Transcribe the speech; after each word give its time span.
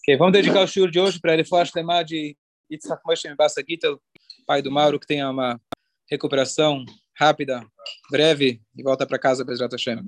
Okay, 0.00 0.16
vamos 0.16 0.32
dedicar 0.32 0.62
o 0.62 0.66
shiur 0.66 0.90
de 0.90 0.98
hoje 0.98 1.20
para 1.20 1.34
ele 1.34 1.44
falar 1.44 1.64
de 2.02 2.36
Yitzhak 2.70 3.02
Moshe 3.04 3.28
Mbassa 3.32 3.62
Gittel, 3.68 4.00
pai 4.46 4.62
do 4.62 4.70
Mauro, 4.70 4.98
que 4.98 5.06
tenha 5.06 5.30
uma 5.30 5.60
recuperação 6.10 6.84
rápida, 7.16 7.66
breve 8.10 8.62
e 8.76 8.82
volta 8.82 9.06
para 9.06 9.18
casa, 9.18 9.44
Bezrat 9.44 9.72
Hashem. 9.72 9.98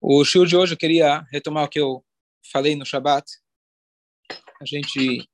O 0.00 0.24
shiur 0.24 0.46
de 0.46 0.56
hoje 0.56 0.74
eu 0.74 0.78
queria 0.78 1.20
retomar 1.30 1.64
o 1.64 1.68
que 1.68 1.80
eu 1.80 2.04
falei 2.52 2.74
no 2.74 2.86
Shabat. 2.86 3.24
A 4.60 4.64
gente, 4.64 5.28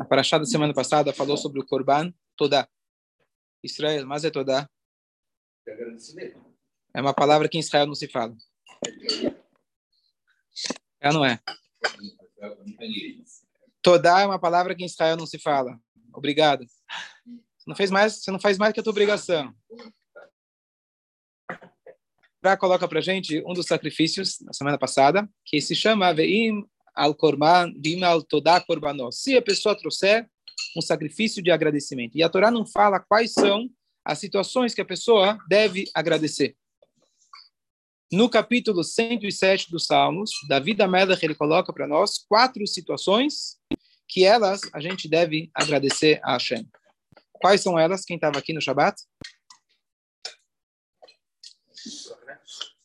a 0.00 0.04
paraxá 0.04 0.38
da 0.38 0.44
semana 0.44 0.72
passada 0.72 1.12
falou 1.12 1.36
sobre 1.36 1.60
o 1.60 1.66
Korban, 1.66 2.12
toda 2.36 2.68
Israel, 3.62 4.06
mas 4.06 4.24
é 4.24 4.30
toda. 4.30 4.68
É 6.94 7.00
uma 7.00 7.12
palavra 7.12 7.48
que 7.48 7.56
em 7.56 7.60
Israel 7.60 7.86
não 7.86 7.94
se 7.94 8.06
fala. 8.06 8.36
É 11.00 11.12
não 11.12 11.24
é? 11.24 11.40
Todá 13.82 14.20
é 14.20 14.26
uma 14.26 14.38
palavra 14.38 14.74
que 14.74 14.82
em 14.82 14.86
Israel 14.86 15.16
não 15.16 15.26
se 15.26 15.38
fala. 15.38 15.78
Obrigado. 16.12 16.64
Você 17.58 17.66
não 17.66 17.74
fez 17.74 17.90
mais, 17.90 18.22
você 18.22 18.30
não 18.30 18.38
faz 18.38 18.56
mais 18.56 18.72
que 18.72 18.80
a 18.80 18.82
tua 18.82 18.92
obrigação. 18.92 19.52
Pra 22.40 22.56
coloca 22.56 22.86
para 22.86 23.00
gente 23.00 23.42
um 23.46 23.54
dos 23.54 23.66
sacrifícios 23.66 24.38
na 24.40 24.52
semana 24.52 24.78
passada, 24.78 25.28
que 25.44 25.60
se 25.60 25.74
chama 25.74 26.14
Veim 26.14 26.64
al 26.94 27.14
Korban 27.14 27.72
Bim 27.76 28.04
al 28.04 28.22
Todá. 28.22 28.64
Se 29.10 29.36
a 29.36 29.42
pessoa 29.42 29.76
trouxer 29.76 30.30
um 30.76 30.80
sacrifício 30.80 31.42
de 31.42 31.50
agradecimento. 31.50 32.16
E 32.16 32.22
a 32.22 32.28
Torá 32.28 32.50
não 32.50 32.66
fala 32.66 33.00
quais 33.00 33.32
são 33.32 33.68
as 34.04 34.18
situações 34.18 34.74
que 34.74 34.80
a 34.80 34.84
pessoa 34.84 35.38
deve 35.48 35.90
agradecer. 35.94 36.56
No 38.14 38.30
capítulo 38.30 38.84
107 38.84 39.72
dos 39.72 39.86
Salmos, 39.86 40.30
Davi 40.46 40.72
da 40.72 40.86
Melech, 40.86 41.24
ele 41.24 41.34
coloca 41.34 41.72
para 41.72 41.84
nós 41.84 42.18
quatro 42.28 42.64
situações 42.64 43.58
que 44.06 44.24
elas 44.24 44.60
a 44.72 44.80
gente 44.80 45.08
deve 45.08 45.50
agradecer 45.52 46.20
a 46.22 46.34
Hashem. 46.34 46.64
Quais 47.32 47.60
são 47.60 47.76
elas? 47.76 48.04
Quem 48.04 48.14
estava 48.14 48.38
aqui 48.38 48.52
no 48.52 48.60
Shabat? 48.60 49.02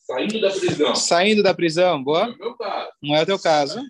Saindo 0.00 0.40
da 0.40 0.50
prisão. 0.50 0.96
Saindo 0.96 1.42
da 1.44 1.54
prisão, 1.54 2.02
boa? 2.02 2.26
Não 2.26 2.34
é 2.34 2.34
o 2.34 2.38
meu 2.48 2.56
caso. 2.56 2.90
Não 3.00 3.14
é 3.16 3.22
o 3.22 3.26
teu 3.26 3.38
caso. 3.38 3.80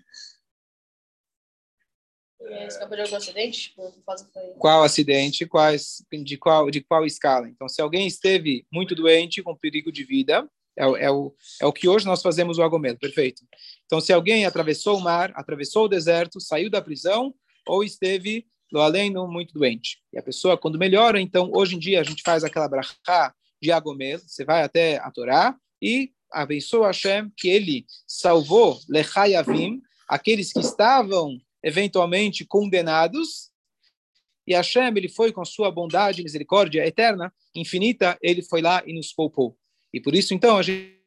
É, 2.43 2.67
Escapou 2.67 2.97
de 2.97 3.03
algum 3.03 3.17
acidente? 3.17 3.71
Tipo, 3.71 3.95
foi- 4.05 4.55
Qual 4.59 4.83
acidente? 4.83 5.47
Quais, 5.47 6.05
de 6.23 6.37
qual, 6.37 6.71
de 6.71 6.83
qual 6.83 7.07
escala? 7.07 7.49
Então, 7.49 7.67
se 7.67 7.81
alguém 7.81 8.07
esteve 8.07 8.67
muito 8.71 8.95
doente, 8.95 9.43
com 9.43 9.57
perigo 9.57 9.91
de 9.91 10.05
vida, 10.05 10.47
é, 10.79 10.85
é, 10.85 11.11
o, 11.11 11.35
é 11.61 11.67
o 11.67 11.73
que 11.73 11.89
hoje 11.89 12.07
nós 12.07 12.23
fazemos 12.23 12.59
o 12.59 12.63
agomelo, 12.63 12.99
perfeito. 12.99 13.43
Então, 13.87 14.01
se 14.01 14.13
alguém 14.13 14.45
atravessou 14.47 14.99
o 14.99 15.01
mar, 15.01 15.33
atravessou 15.35 15.85
o 15.85 15.89
deserto, 15.89 16.41
saiu 16.41 16.71
da 16.71 16.81
prisão, 16.81 17.35
ou 17.67 17.85
esteve 17.85 18.47
no 18.73 18.81
além 18.81 19.11
muito 19.11 19.55
doente. 19.55 19.99
E 20.13 20.19
a 20.19 20.23
pessoa, 20.23 20.57
quando 20.57 20.79
melhora, 20.79 21.21
então, 21.21 21.51
hoje 21.53 21.77
em 21.77 21.79
dia, 21.79 22.01
a 22.01 22.05
gente 22.05 22.23
faz 22.23 22.45
aquela 22.45 22.69
brachá 22.69 23.35
de 23.61 23.71
agomelo, 23.73 24.23
você 24.25 24.45
vai 24.45 24.63
até 24.63 24.99
a 24.99 25.11
Torá 25.11 25.57
e 25.83 26.13
abençoa 26.33 26.87
Hashem 26.87 27.31
que 27.37 27.49
ele 27.49 27.85
salvou 28.07 28.79
lechayavim, 28.89 29.83
aqueles 30.09 30.53
que 30.53 30.61
estavam 30.61 31.39
eventualmente 31.63 32.45
condenados, 32.45 33.51
e 34.47 34.55
Hashem, 34.55 34.89
ele 34.97 35.09
foi 35.09 35.33
com 35.33 35.45
sua 35.45 35.71
bondade 35.71 36.21
e 36.21 36.25
misericórdia 36.25 36.85
eterna, 36.87 37.33
infinita, 37.55 38.19
ele 38.21 38.43
foi 38.43 38.61
lá 38.61 38.83
e 38.85 38.93
nos 38.93 39.13
poupou. 39.13 39.57
E 39.93 40.01
por 40.01 40.15
isso, 40.15 40.35
então, 40.35 40.57
a 40.57 40.63
gente 40.63 41.00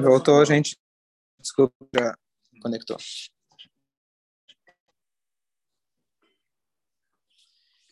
voltou, 0.00 0.40
a 0.40 0.44
gente 0.44 0.76
desculpa, 1.40 1.74
já 1.94 2.16
conectou. 2.60 2.96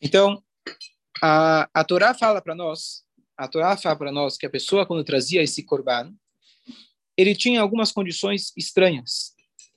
Então, 0.00 0.42
a, 1.22 1.68
a 1.74 1.84
Torá 1.84 2.14
fala 2.14 2.40
para 2.40 2.54
nós, 2.54 3.04
a 3.36 3.48
Torá 3.48 3.76
fala 3.76 3.96
para 3.96 4.12
nós 4.12 4.36
que 4.36 4.46
a 4.46 4.50
pessoa 4.50 4.86
quando 4.86 5.04
trazia 5.04 5.42
esse 5.42 5.62
korban, 5.64 6.14
ele 7.16 7.34
tinha 7.34 7.60
algumas 7.60 7.90
condições 7.90 8.52
estranhas, 8.56 9.34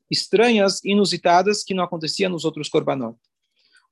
estranhas, 0.09 0.83
inusitadas 0.83 1.63
que 1.63 1.73
não 1.73 1.83
acontecia 1.83 2.29
nos 2.29 2.45
outros 2.45 2.69
korbanot. 2.69 3.17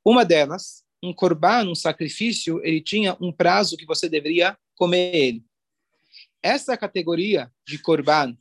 Uma 0.06 0.24
delas, 0.24 0.84
um 1.02 1.14
korban, 1.14 1.68
um 1.68 1.76
sacrifício, 1.76 2.64
ele 2.64 2.82
tinha 2.82 3.18
um 3.20 3.32
prazo 3.32 3.76
que 3.76 3.86
você 3.86 4.08
deveria 4.08 4.58
comer 4.76 5.16
ele. 5.16 5.49
Essa 6.42 6.78
categoria 6.78 7.52
de 7.68 7.78
korban, 7.78 8.36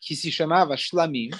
que 0.00 0.16
se 0.16 0.32
chamava 0.32 0.76
shlamim, 0.76 1.30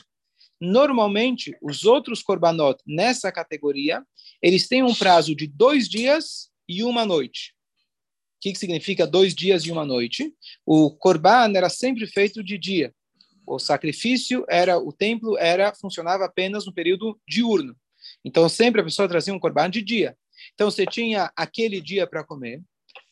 normalmente 0.61 1.57
os 1.63 1.85
outros 1.85 2.23
korbanot 2.23 2.79
nessa 2.87 3.31
categoria, 3.33 4.05
eles 4.43 4.69
têm 4.69 4.83
um 4.83 4.95
prazo 4.95 5.35
de 5.35 5.47
dois 5.47 5.89
dias 5.89 6.51
e 6.69 6.83
uma 6.83 7.05
noite. 7.05 7.55
O 8.37 8.41
que, 8.41 8.53
que 8.53 8.59
significa 8.59 9.07
dois 9.07 9.35
dias 9.35 9.65
e 9.65 9.73
uma 9.73 9.85
noite? 9.85 10.33
O 10.65 10.91
korban 10.91 11.53
era 11.55 11.71
sempre 11.71 12.07
feito 12.07 12.45
de 12.45 12.59
dia. 12.59 12.95
O 13.47 13.59
sacrifício 13.59 14.45
era, 14.49 14.79
o 14.79 14.93
templo 14.93 15.39
era 15.39 15.75
funcionava 15.75 16.25
apenas 16.25 16.67
no 16.67 16.73
período 16.73 17.19
diurno. 17.27 17.75
Então 18.25 18.49
sempre 18.49 18.81
a 18.81 18.85
pessoa 18.85 19.09
trazia 19.09 19.33
um 19.33 19.39
korban 19.39 19.71
de 19.71 19.81
dia. 19.81 20.17
Então 20.55 20.71
você 20.71 20.85
tinha 20.85 21.33
aquele 21.35 21.81
dia 21.81 22.07
para 22.07 22.25
comer, 22.25 22.63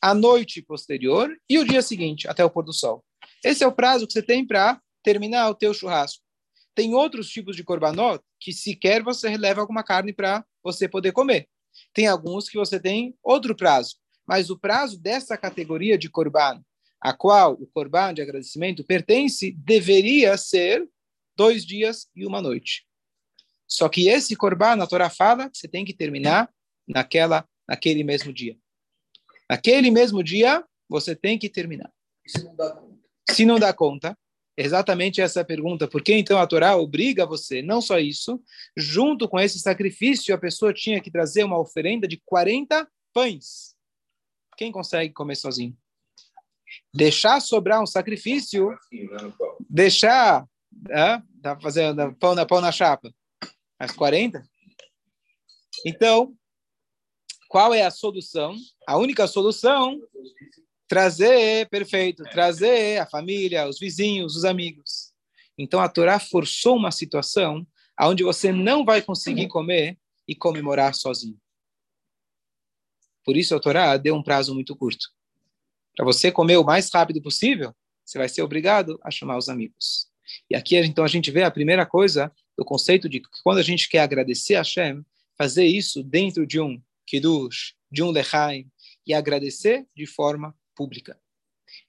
a 0.04 0.12
noite 0.12 0.60
posterior 0.60 1.34
e 1.48 1.58
o 1.58 1.64
dia 1.64 1.80
seguinte, 1.80 2.28
até 2.28 2.44
o 2.44 2.50
pôr 2.50 2.62
do 2.62 2.74
sol. 2.74 3.02
Esse 3.42 3.64
é 3.64 3.66
o 3.66 3.72
prazo 3.72 4.06
que 4.06 4.12
você 4.12 4.20
tem 4.20 4.46
para 4.46 4.78
terminar 5.02 5.48
o 5.48 5.54
teu 5.54 5.72
churrasco. 5.72 6.22
Tem 6.74 6.92
outros 6.92 7.30
tipos 7.30 7.56
de 7.56 7.64
korbanot 7.64 8.22
que 8.38 8.52
sequer 8.52 9.02
você 9.02 9.34
leva 9.38 9.62
alguma 9.62 9.82
carne 9.82 10.12
para 10.12 10.44
você 10.62 10.86
poder 10.86 11.12
comer. 11.12 11.48
Tem 11.94 12.06
alguns 12.06 12.50
que 12.50 12.58
você 12.58 12.78
tem 12.78 13.16
outro 13.22 13.56
prazo, 13.56 13.96
mas 14.26 14.50
o 14.50 14.58
prazo 14.58 15.00
dessa 15.00 15.38
categoria 15.38 15.96
de 15.96 16.10
korban, 16.10 16.62
a 17.00 17.14
qual 17.14 17.54
o 17.54 17.66
korban 17.66 18.12
de 18.12 18.20
agradecimento 18.20 18.84
pertence, 18.84 19.52
deveria 19.52 20.36
ser 20.36 20.86
dois 21.34 21.64
dias 21.64 22.08
e 22.14 22.26
uma 22.26 22.42
noite. 22.42 22.86
Só 23.66 23.88
que 23.88 24.10
esse 24.10 24.36
korban, 24.36 24.82
a 24.82 24.86
Torá 24.86 25.08
fala, 25.08 25.50
você 25.50 25.66
tem 25.66 25.82
que 25.82 25.94
terminar 25.94 26.52
naquela, 26.86 27.48
naquele 27.66 28.04
mesmo 28.04 28.34
dia. 28.34 28.54
Naquele 29.48 29.90
mesmo 29.90 30.22
dia, 30.22 30.64
você 30.88 31.14
tem 31.14 31.38
que 31.38 31.48
terminar. 31.48 31.90
Isso 32.24 32.44
não 32.44 32.54
dá 32.54 32.70
conta. 32.70 32.94
Se 33.30 33.44
não 33.44 33.58
dá 33.58 33.72
conta, 33.72 34.18
exatamente 34.56 35.20
essa 35.20 35.44
pergunta. 35.44 35.88
Por 35.88 36.02
que 36.02 36.14
então 36.14 36.38
a 36.38 36.46
Torá 36.46 36.76
obriga 36.76 37.26
você? 37.26 37.62
Não 37.62 37.80
só 37.80 37.98
isso, 37.98 38.40
junto 38.76 39.28
com 39.28 39.38
esse 39.38 39.58
sacrifício, 39.58 40.34
a 40.34 40.38
pessoa 40.38 40.72
tinha 40.72 41.00
que 41.00 41.10
trazer 41.10 41.44
uma 41.44 41.58
oferenda 41.58 42.06
de 42.06 42.20
40 42.24 42.88
pães. 43.12 43.74
Quem 44.56 44.70
consegue 44.70 45.12
comer 45.12 45.36
sozinho? 45.36 45.76
Deixar 46.92 47.40
sobrar 47.40 47.82
um 47.82 47.86
sacrifício, 47.86 48.68
deixar, 49.68 50.46
é, 50.90 51.20
tá 51.42 51.58
fazendo 51.60 52.14
pão 52.16 52.34
na, 52.34 52.46
pão 52.46 52.60
na 52.60 52.72
chapa, 52.72 53.12
as 53.78 53.92
40? 53.92 54.42
Então, 55.84 56.34
qual 57.54 57.72
é 57.72 57.82
a 57.82 57.90
solução? 57.92 58.56
A 58.84 58.96
única 58.96 59.28
solução 59.28 60.02
trazer, 60.88 61.68
perfeito, 61.68 62.24
trazer 62.24 63.00
a 63.00 63.06
família, 63.06 63.68
os 63.68 63.78
vizinhos, 63.78 64.34
os 64.34 64.44
amigos. 64.44 65.12
Então 65.56 65.78
a 65.78 65.88
Torá 65.88 66.18
forçou 66.18 66.74
uma 66.74 66.90
situação 66.90 67.64
onde 68.00 68.24
você 68.24 68.50
não 68.50 68.84
vai 68.84 69.00
conseguir 69.00 69.46
comer 69.46 69.96
e 70.26 70.34
comemorar 70.34 70.96
sozinho. 70.96 71.40
Por 73.24 73.36
isso 73.36 73.54
a 73.54 73.60
Torá 73.60 73.96
deu 73.98 74.16
um 74.16 74.22
prazo 74.24 74.52
muito 74.52 74.74
curto. 74.74 75.06
Para 75.94 76.04
você 76.04 76.32
comer 76.32 76.56
o 76.56 76.64
mais 76.64 76.90
rápido 76.92 77.22
possível, 77.22 77.72
você 78.04 78.18
vai 78.18 78.28
ser 78.28 78.42
obrigado 78.42 78.98
a 79.00 79.12
chamar 79.12 79.38
os 79.38 79.48
amigos. 79.48 80.08
E 80.50 80.56
aqui, 80.56 80.76
então, 80.78 81.04
a 81.04 81.08
gente 81.08 81.30
vê 81.30 81.44
a 81.44 81.52
primeira 81.52 81.86
coisa 81.86 82.32
do 82.58 82.64
conceito 82.64 83.08
de 83.08 83.20
que 83.20 83.28
quando 83.44 83.58
a 83.58 83.62
gente 83.62 83.88
quer 83.88 84.00
agradecer 84.00 84.56
a 84.56 84.58
Hashem, 84.58 85.04
fazer 85.38 85.66
isso 85.66 86.02
dentro 86.02 86.44
de 86.44 86.60
um 86.60 86.82
kiddush, 87.06 87.74
de 87.90 88.02
um 88.02 88.10
lechaim, 88.10 88.70
e 89.06 89.14
agradecer 89.14 89.86
de 89.94 90.06
forma 90.06 90.54
pública. 90.74 91.18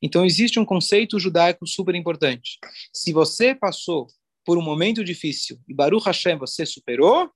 Então, 0.02 0.26
existe 0.26 0.60
um 0.60 0.66
conceito 0.66 1.20
judaico 1.20 1.66
super 1.68 1.96
importante. 1.96 2.60
Se 2.94 3.14
você 3.14 3.56
passou 3.56 4.08
por 4.44 4.58
um 4.58 4.62
momento 4.62 5.04
difícil 5.04 5.60
e 5.68 5.74
Baruch 5.74 6.06
Hashem 6.06 6.38
você 6.38 6.66
superou, 6.66 7.32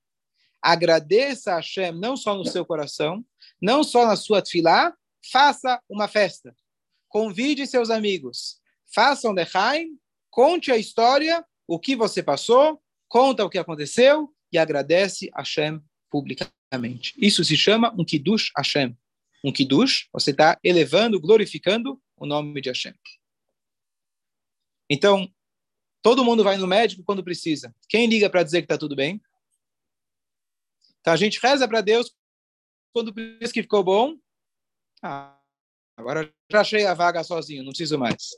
agradeça 0.62 1.52
a 1.52 1.56
Hashem 1.56 1.92
não 1.92 2.16
só 2.16 2.34
no 2.36 2.44
seu 2.44 2.64
coração, 2.64 3.24
não 3.60 3.82
só 3.82 4.06
na 4.06 4.16
sua 4.16 4.42
tefilá, 4.42 4.94
faça 5.30 5.80
uma 5.88 6.06
festa. 6.06 6.54
Convide 7.08 7.66
seus 7.66 7.90
amigos, 7.90 8.60
faça 8.94 9.28
um 9.28 9.32
lechaim, 9.32 9.98
conte 10.30 10.70
a 10.70 10.76
história, 10.76 11.44
o 11.66 11.78
que 11.78 11.96
você 11.96 12.22
passou, 12.22 12.80
conta 13.08 13.44
o 13.44 13.50
que 13.50 13.58
aconteceu 13.58 14.32
e 14.52 14.58
agradece 14.58 15.30
a 15.34 15.40
Hashem 15.40 15.80
publicamente. 16.10 17.14
Isso 17.16 17.44
se 17.44 17.56
chama 17.56 17.94
um 17.98 18.04
Kiddush 18.04 18.50
Hashem. 18.56 18.96
Um 19.44 19.52
Kiddush, 19.52 20.08
você 20.12 20.32
está 20.32 20.58
elevando, 20.62 21.20
glorificando 21.20 22.00
o 22.16 22.26
nome 22.26 22.60
de 22.60 22.68
Hashem. 22.68 22.94
Então, 24.90 25.32
todo 26.02 26.24
mundo 26.24 26.44
vai 26.44 26.56
no 26.56 26.66
médico 26.66 27.04
quando 27.04 27.24
precisa. 27.24 27.74
Quem 27.88 28.06
liga 28.06 28.28
para 28.28 28.42
dizer 28.42 28.60
que 28.60 28.66
está 28.66 28.76
tudo 28.76 28.96
bem? 28.96 29.20
Então, 31.00 31.12
a 31.12 31.16
gente 31.16 31.40
reza 31.40 31.66
para 31.66 31.80
Deus 31.80 32.14
quando 32.92 33.12
diz 33.12 33.52
que 33.52 33.62
ficou 33.62 33.82
bom. 33.82 34.18
Ah, 35.02 35.38
agora 35.96 36.30
já 36.50 36.60
achei 36.60 36.84
a 36.84 36.92
vaga 36.92 37.24
sozinho, 37.24 37.62
não 37.62 37.70
preciso 37.70 37.98
mais. 37.98 38.30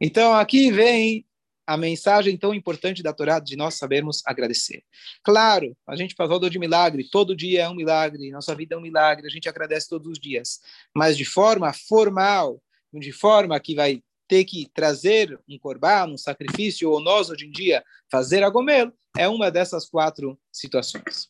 Então, 0.00 0.34
aqui 0.34 0.70
vem 0.70 1.26
a 1.66 1.76
mensagem 1.76 2.36
tão 2.36 2.54
importante 2.54 3.02
da 3.02 3.12
Torá 3.12 3.38
de 3.38 3.56
nós 3.56 3.74
sabermos 3.74 4.22
agradecer. 4.26 4.82
Claro, 5.22 5.76
a 5.86 5.96
gente 5.96 6.14
falou 6.14 6.38
de 6.38 6.58
milagre, 6.58 7.08
todo 7.08 7.36
dia 7.36 7.62
é 7.62 7.68
um 7.68 7.74
milagre, 7.74 8.30
nossa 8.30 8.54
vida 8.54 8.74
é 8.74 8.78
um 8.78 8.82
milagre, 8.82 9.26
a 9.26 9.30
gente 9.30 9.48
agradece 9.48 9.88
todos 9.88 10.08
os 10.08 10.18
dias, 10.18 10.60
mas 10.94 11.16
de 11.16 11.24
forma 11.24 11.72
formal, 11.72 12.60
de 12.92 13.12
forma 13.12 13.58
que 13.60 13.74
vai 13.74 14.02
ter 14.26 14.44
que 14.44 14.68
trazer 14.72 15.38
um 15.48 15.58
corbá, 15.58 16.06
um 16.06 16.16
sacrifício, 16.16 16.90
ou 16.90 17.00
nós 17.00 17.30
hoje 17.30 17.46
em 17.46 17.50
dia 17.50 17.84
fazer 18.10 18.42
a 18.42 18.50
gomelo, 18.50 18.92
é 19.16 19.28
uma 19.28 19.50
dessas 19.50 19.88
quatro 19.88 20.38
situações. 20.50 21.28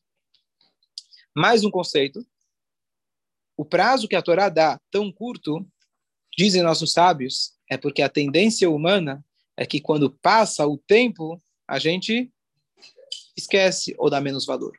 Mais 1.35 1.65
um 1.65 1.71
conceito. 1.71 2.25
O 3.57 3.65
prazo 3.65 4.07
que 4.07 4.17
a 4.17 4.23
Torá 4.23 4.49
dá, 4.49 4.81
tão 4.91 5.11
curto, 5.11 5.67
dizem 6.37 6.63
nossos 6.63 6.93
sábios, 6.93 7.53
é 7.69 7.77
porque 7.77 8.03
a 8.03 8.09
tendência 8.09 8.71
humana 8.71 9.25
é 9.63 9.67
que 9.67 9.81
quando 9.81 10.11
passa 10.11 10.67
o 10.67 10.77
tempo, 10.77 11.41
a 11.69 11.79
gente 11.79 12.31
esquece 13.37 13.95
ou 13.97 14.11
dá 14.11 14.21
menos 14.21 14.45
valor. 14.45 14.77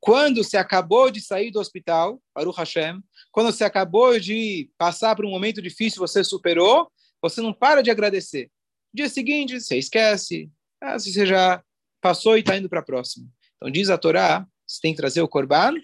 Quando 0.00 0.42
você 0.42 0.56
acabou 0.56 1.10
de 1.10 1.20
sair 1.20 1.50
do 1.50 1.58
hospital, 1.58 2.22
o 2.34 2.50
Hashem, 2.50 3.02
quando 3.32 3.52
você 3.52 3.64
acabou 3.64 4.18
de 4.18 4.70
passar 4.78 5.16
por 5.16 5.24
um 5.24 5.30
momento 5.30 5.60
difícil, 5.60 5.98
você 5.98 6.22
superou, 6.22 6.90
você 7.20 7.40
não 7.40 7.52
para 7.52 7.82
de 7.82 7.90
agradecer. 7.90 8.50
Dia 8.94 9.08
seguinte, 9.08 9.60
você 9.60 9.76
esquece, 9.76 10.48
ah, 10.80 10.98
você 10.98 11.26
já 11.26 11.62
passou 12.00 12.36
e 12.36 12.40
está 12.40 12.56
indo 12.56 12.68
para 12.68 12.80
a 12.80 12.84
próxima. 12.84 13.26
Então, 13.56 13.70
diz 13.70 13.90
a 13.90 13.98
Torá, 13.98 14.46
você 14.66 14.80
tem 14.80 14.92
que 14.92 14.98
trazer 14.98 15.22
o 15.22 15.28
korban, 15.28 15.74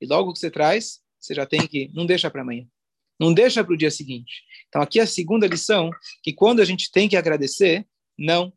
e 0.00 0.06
logo 0.06 0.32
que 0.32 0.40
você 0.40 0.50
traz, 0.50 1.00
você 1.18 1.34
já 1.34 1.46
tem 1.46 1.66
que, 1.66 1.88
não 1.94 2.04
deixa 2.04 2.30
para 2.30 2.42
amanhã. 2.42 2.66
Não 3.20 3.34
deixa 3.34 3.62
para 3.62 3.74
o 3.74 3.76
dia 3.76 3.90
seguinte. 3.90 4.42
Então, 4.68 4.80
aqui 4.80 4.98
é 4.98 5.02
a 5.02 5.06
segunda 5.06 5.46
lição, 5.46 5.90
que 6.22 6.32
quando 6.32 6.60
a 6.60 6.64
gente 6.64 6.90
tem 6.90 7.06
que 7.06 7.16
agradecer, 7.16 7.86
não 8.16 8.50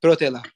protelar. 0.00 0.50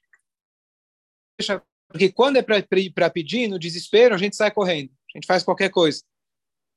Porque 1.87 2.11
quando 2.11 2.37
é 2.37 2.41
para 2.41 3.09
pedir, 3.11 3.47
no 3.47 3.59
desespero, 3.59 4.15
a 4.15 4.17
gente 4.17 4.35
sai 4.35 4.49
correndo. 4.49 4.91
A 5.13 5.17
gente 5.17 5.27
faz 5.27 5.43
qualquer 5.43 5.69
coisa. 5.69 6.03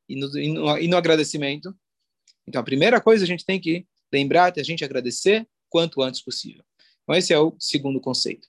E 0.06 0.14
no, 0.14 0.38
e 0.38 0.52
no, 0.52 0.78
e 0.78 0.88
no 0.88 0.96
agradecimento. 0.96 1.74
Então, 2.46 2.60
a 2.60 2.64
primeira 2.64 3.00
coisa 3.00 3.24
a 3.24 3.26
gente 3.26 3.46
tem 3.46 3.58
que 3.58 3.86
lembrar 4.12 4.50
de 4.50 4.60
a 4.60 4.64
gente 4.64 4.84
agradecer 4.84 5.48
quanto 5.70 6.02
antes 6.02 6.20
possível. 6.20 6.62
Então, 7.02 7.14
esse 7.14 7.32
é 7.32 7.38
o 7.38 7.56
segundo 7.58 8.00
conceito. 8.00 8.46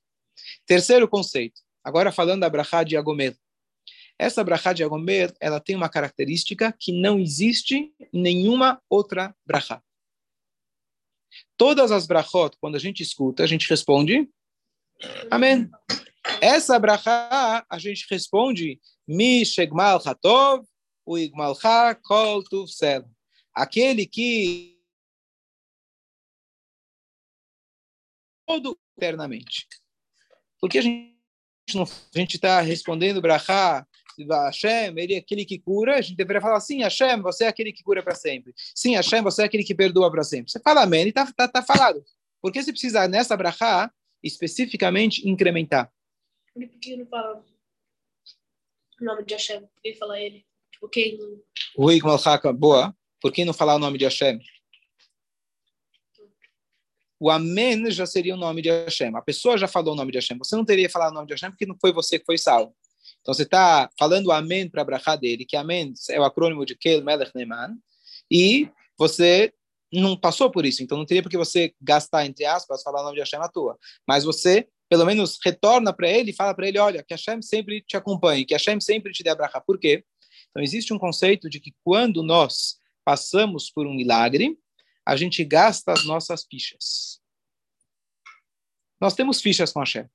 Terceiro 0.66 1.08
conceito. 1.08 1.62
Agora 1.82 2.12
falando 2.12 2.42
da 2.42 2.50
Brachá 2.50 2.84
de 2.84 2.98
Agomel. 2.98 3.34
Essa 4.20 4.44
brachá 4.44 4.74
de 4.74 4.84
Agomer, 4.84 5.34
ela 5.40 5.60
tem 5.60 5.76
uma 5.76 5.90
característica 5.90 6.74
que 6.80 6.92
não 6.92 7.20
existe 7.20 7.94
nenhuma 8.12 8.82
outra 8.90 9.36
brachá. 9.46 9.82
Todas 11.56 11.92
as 11.92 12.08
brachot, 12.08 12.58
quando 12.60 12.76
a 12.76 12.80
gente 12.80 13.04
escuta, 13.04 13.44
a 13.44 13.48
gente 13.48 13.70
responde 13.70 14.30
Amém. 15.30 15.70
Essa 16.42 16.80
brachá, 16.80 17.66
a 17.70 17.80
gente 17.80 18.08
responde 18.10 18.82
Mi 19.08 19.46
shegmal 19.46 20.02
hatov, 20.04 20.66
u 21.06 21.18
igmalcha 21.18 21.96
kol 21.96 22.44
tuvsel. 22.44 23.06
Aquele 23.54 24.06
que 24.06 24.78
todo 28.46 28.78
eternamente. 28.98 29.68
Porque 30.60 30.80
a 30.80 30.82
gente 30.82 31.18
a 31.76 32.18
gente 32.18 32.36
está 32.38 32.62
respondendo 32.62 33.22
brachá 33.22 33.86
Hashem, 34.26 34.98
ele 34.98 35.16
é 35.16 35.18
aquele 35.18 35.46
que 35.46 35.60
cura, 35.60 35.98
a 35.98 36.02
gente 36.02 36.16
deveria 36.16 36.42
falar, 36.42 36.60
sim, 36.60 36.82
Hashem, 36.82 37.22
você 37.22 37.46
é 37.46 37.48
aquele 37.48 37.72
que 37.72 37.84
cura 37.84 38.02
para 38.02 38.16
sempre. 38.16 38.54
Sim, 38.74 38.96
Hashem, 38.96 39.22
você 39.22 39.44
é 39.44 39.46
aquele 39.46 39.64
que 39.64 39.76
perdoa 39.76 40.10
para 40.12 40.24
sempre. 40.24 40.52
Você 40.52 40.60
fala 40.60 40.84
amém 40.84 41.06
e 41.06 41.10
está 41.10 41.32
tá, 41.32 41.48
tá 41.48 41.62
falado. 41.62 42.04
Por 42.42 42.52
que 42.52 42.62
você 42.62 42.72
precisa, 42.72 43.08
nessa 43.08 43.36
brachá, 43.36 43.92
especificamente 44.24 45.28
incrementar? 45.28 45.92
Por 46.54 46.68
que 46.80 46.96
não 46.96 47.06
fala 47.06 47.44
o 49.00 49.06
nome 49.06 49.24
de 49.24 49.34
Hashem? 49.34 49.62
Por 49.62 49.82
que 49.84 49.94
fala 49.96 50.20
ele? 50.20 50.46
Tipo, 50.72 50.90
quem... 50.90 51.20
Rui 51.76 52.00
Malchaka, 52.00 52.52
boa. 52.52 52.96
Por 53.22 53.32
que 53.32 53.46
não 53.46 53.54
falar 53.54 53.76
o 53.76 53.80
nome 53.80 53.98
de 53.98 54.06
Hashem? 54.06 54.40
O 57.20 57.32
Amém 57.32 57.90
já 57.90 58.06
seria 58.06 58.36
o 58.36 58.38
nome 58.38 58.62
de 58.62 58.70
Hashem. 58.70 59.16
A 59.16 59.22
pessoa 59.22 59.58
já 59.58 59.68
falou 59.68 59.94
o 59.94 59.98
nome 59.98 60.12
de 60.12 60.20
Hashem. 60.20 60.38
Você 60.38 60.56
não 60.56 60.64
teria 60.64 60.90
falado 60.90 61.12
o 61.12 61.16
nome 61.16 61.28
de 61.28 61.34
Hashem 61.34 61.50
porque 61.50 61.66
não 61.66 61.76
foi 61.80 61.92
você 61.92 62.20
que 62.20 62.26
foi 62.26 62.38
salvo. 62.38 62.76
Então 63.22 63.34
você 63.34 63.44
está 63.44 63.90
falando 63.98 64.32
amém 64.32 64.70
para 64.70 64.82
a 64.82 64.86
brachá 64.86 65.16
dele, 65.16 65.46
que 65.46 65.58
amém 65.58 65.94
é 66.10 66.20
o 66.20 66.24
acrônimo 66.24 66.66
de 66.66 66.76
Kel 66.76 67.04
Melech 67.04 67.32
Neyman, 67.36 67.78
e 68.32 68.70
você 68.98 69.54
não 69.92 70.18
passou 70.18 70.52
por 70.52 70.66
isso, 70.66 70.84
então 70.84 70.98
não 70.98 71.06
teria 71.06 71.24
por 71.24 71.30
que 71.30 71.38
você 71.38 71.74
gastar, 71.82 72.26
entre 72.26 72.46
aspas, 72.46 72.84
falar 72.84 73.02
o 73.02 73.04
nome 73.04 73.16
de 73.16 73.22
Hashem 73.22 73.40
à 73.40 73.48
tua. 73.48 73.78
Mas 74.08 74.24
você, 74.24 74.68
pelo 74.90 75.06
menos, 75.06 75.38
retorna 75.44 75.94
para 75.94 76.10
ele 76.10 76.32
e 76.32 76.36
fala 76.36 76.54
para 76.54 76.68
ele, 76.68 76.78
olha, 76.78 77.04
que 77.04 77.14
Hashem 77.14 77.42
sempre 77.42 77.82
te 77.82 77.96
acompanhe, 77.96 78.46
que 78.46 78.54
Hashem 78.54 78.80
sempre 78.82 79.12
te 79.12 79.24
dê 79.24 79.30
a 79.30 79.36
brachá. 79.36 79.62
Por 79.62 79.80
quê? 79.80 80.04
Então 80.50 80.62
existe 80.62 80.94
um 80.94 81.00
conceito 81.00 81.50
de 81.50 81.60
que 81.60 81.74
quando 81.84 82.24
nós 82.24 82.78
passamos 83.06 83.70
por 83.70 83.88
um 83.88 83.94
milagre, 83.94 84.58
a 85.06 85.16
gente 85.16 85.44
gasta 85.44 85.94
as 85.94 86.04
nossas 86.04 86.46
fichas. 86.50 87.22
Nós 89.00 89.14
temos 89.14 89.40
fichas 89.40 89.72
com 89.72 89.80
Hashem. 89.80 90.06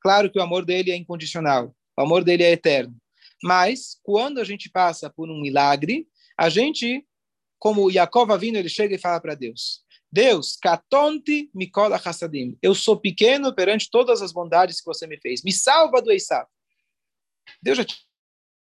Claro 0.00 0.30
que 0.30 0.38
o 0.38 0.42
amor 0.42 0.64
dele 0.64 0.92
é 0.92 0.96
incondicional. 0.96 1.74
O 1.98 2.00
amor 2.00 2.22
dele 2.22 2.44
é 2.44 2.52
eterno. 2.52 2.96
Mas, 3.42 3.98
quando 4.04 4.38
a 4.38 4.44
gente 4.44 4.70
passa 4.70 5.10
por 5.10 5.28
um 5.28 5.40
milagre, 5.40 6.06
a 6.38 6.48
gente, 6.48 7.04
como 7.58 7.90
Yaakov 7.90 8.38
vindo, 8.38 8.54
ele 8.54 8.68
chega 8.68 8.94
e 8.94 8.98
fala 8.98 9.20
para 9.20 9.34
Deus, 9.34 9.84
Deus, 10.10 10.56
katonti 10.56 11.50
mikola 11.52 11.96
hassadim. 11.96 12.56
Eu 12.62 12.72
sou 12.72 12.96
pequeno 12.96 13.52
perante 13.52 13.90
todas 13.90 14.22
as 14.22 14.32
bondades 14.32 14.80
que 14.80 14.86
você 14.86 15.08
me 15.08 15.18
fez. 15.18 15.42
Me 15.42 15.52
salva 15.52 16.00
do 16.00 16.12
Esav. 16.12 16.46
Deus 17.60 17.78
já 17.78 17.84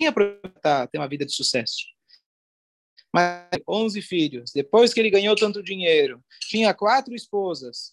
tinha 0.00 0.10
para 0.10 0.86
ter 0.86 0.96
uma 0.96 1.08
vida 1.08 1.26
de 1.26 1.32
sucesso. 1.32 1.84
Mas 3.14 3.46
11 3.68 4.00
filhos. 4.00 4.52
Depois 4.52 4.94
que 4.94 5.00
ele 5.00 5.10
ganhou 5.10 5.36
tanto 5.36 5.62
dinheiro, 5.62 6.24
tinha 6.48 6.72
quatro 6.72 7.14
esposas. 7.14 7.92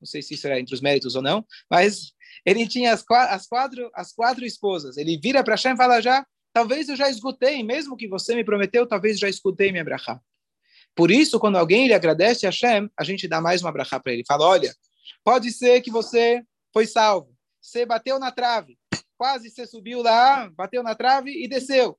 Não 0.00 0.06
sei 0.06 0.22
se 0.22 0.34
isso 0.34 0.46
é 0.46 0.60
entre 0.60 0.74
os 0.74 0.80
méritos 0.80 1.14
ou 1.14 1.22
não, 1.22 1.44
mas 1.70 2.12
ele 2.44 2.66
tinha 2.68 2.92
as, 2.92 3.04
as, 3.08 3.46
quatro, 3.46 3.90
as 3.94 4.12
quatro 4.12 4.44
esposas. 4.44 4.96
Ele 4.96 5.18
vira 5.18 5.42
para 5.42 5.54
Hashem 5.54 5.74
e 5.74 5.76
fala 5.76 6.00
já, 6.00 6.24
talvez 6.52 6.88
eu 6.88 6.96
já 6.96 7.10
escutei, 7.10 7.62
mesmo 7.62 7.96
que 7.96 8.08
você 8.08 8.34
me 8.34 8.44
prometeu, 8.44 8.86
talvez 8.86 9.18
já 9.18 9.28
escutei 9.28 9.70
minha 9.72 9.84
brachá. 9.84 10.20
Por 10.94 11.10
isso, 11.10 11.38
quando 11.38 11.56
alguém 11.56 11.86
lhe 11.86 11.94
agradece 11.94 12.46
a 12.46 12.50
Hashem, 12.50 12.90
a 12.96 13.04
gente 13.04 13.28
dá 13.28 13.40
mais 13.40 13.62
uma 13.62 13.72
brachá 13.72 14.00
para 14.00 14.12
ele. 14.12 14.24
Fala, 14.26 14.46
olha, 14.46 14.74
pode 15.22 15.52
ser 15.52 15.80
que 15.80 15.90
você 15.90 16.42
foi 16.72 16.86
salvo. 16.86 17.36
Você 17.60 17.84
bateu 17.86 18.18
na 18.18 18.32
trave. 18.32 18.78
Quase 19.16 19.50
você 19.50 19.66
subiu 19.66 20.02
lá, 20.02 20.48
bateu 20.50 20.82
na 20.82 20.94
trave 20.94 21.30
e 21.30 21.48
desceu. 21.48 21.98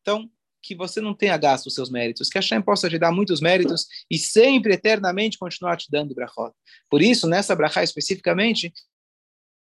Então, 0.00 0.30
que 0.62 0.74
você 0.74 1.00
não 1.00 1.14
tenha 1.14 1.36
gasto 1.36 1.66
os 1.66 1.74
seus 1.74 1.90
méritos, 1.90 2.28
que 2.28 2.38
a 2.38 2.40
Hashem 2.40 2.62
possa 2.62 2.88
te 2.88 2.98
dar 2.98 3.10
muitos 3.10 3.40
méritos 3.40 3.86
e 4.10 4.16
sempre, 4.16 4.74
eternamente, 4.74 5.38
continuar 5.38 5.76
te 5.76 5.90
dando 5.90 6.14
brachot. 6.14 6.54
Por 6.88 7.02
isso, 7.02 7.26
nessa 7.26 7.56
brachá 7.56 7.82
especificamente, 7.82 8.72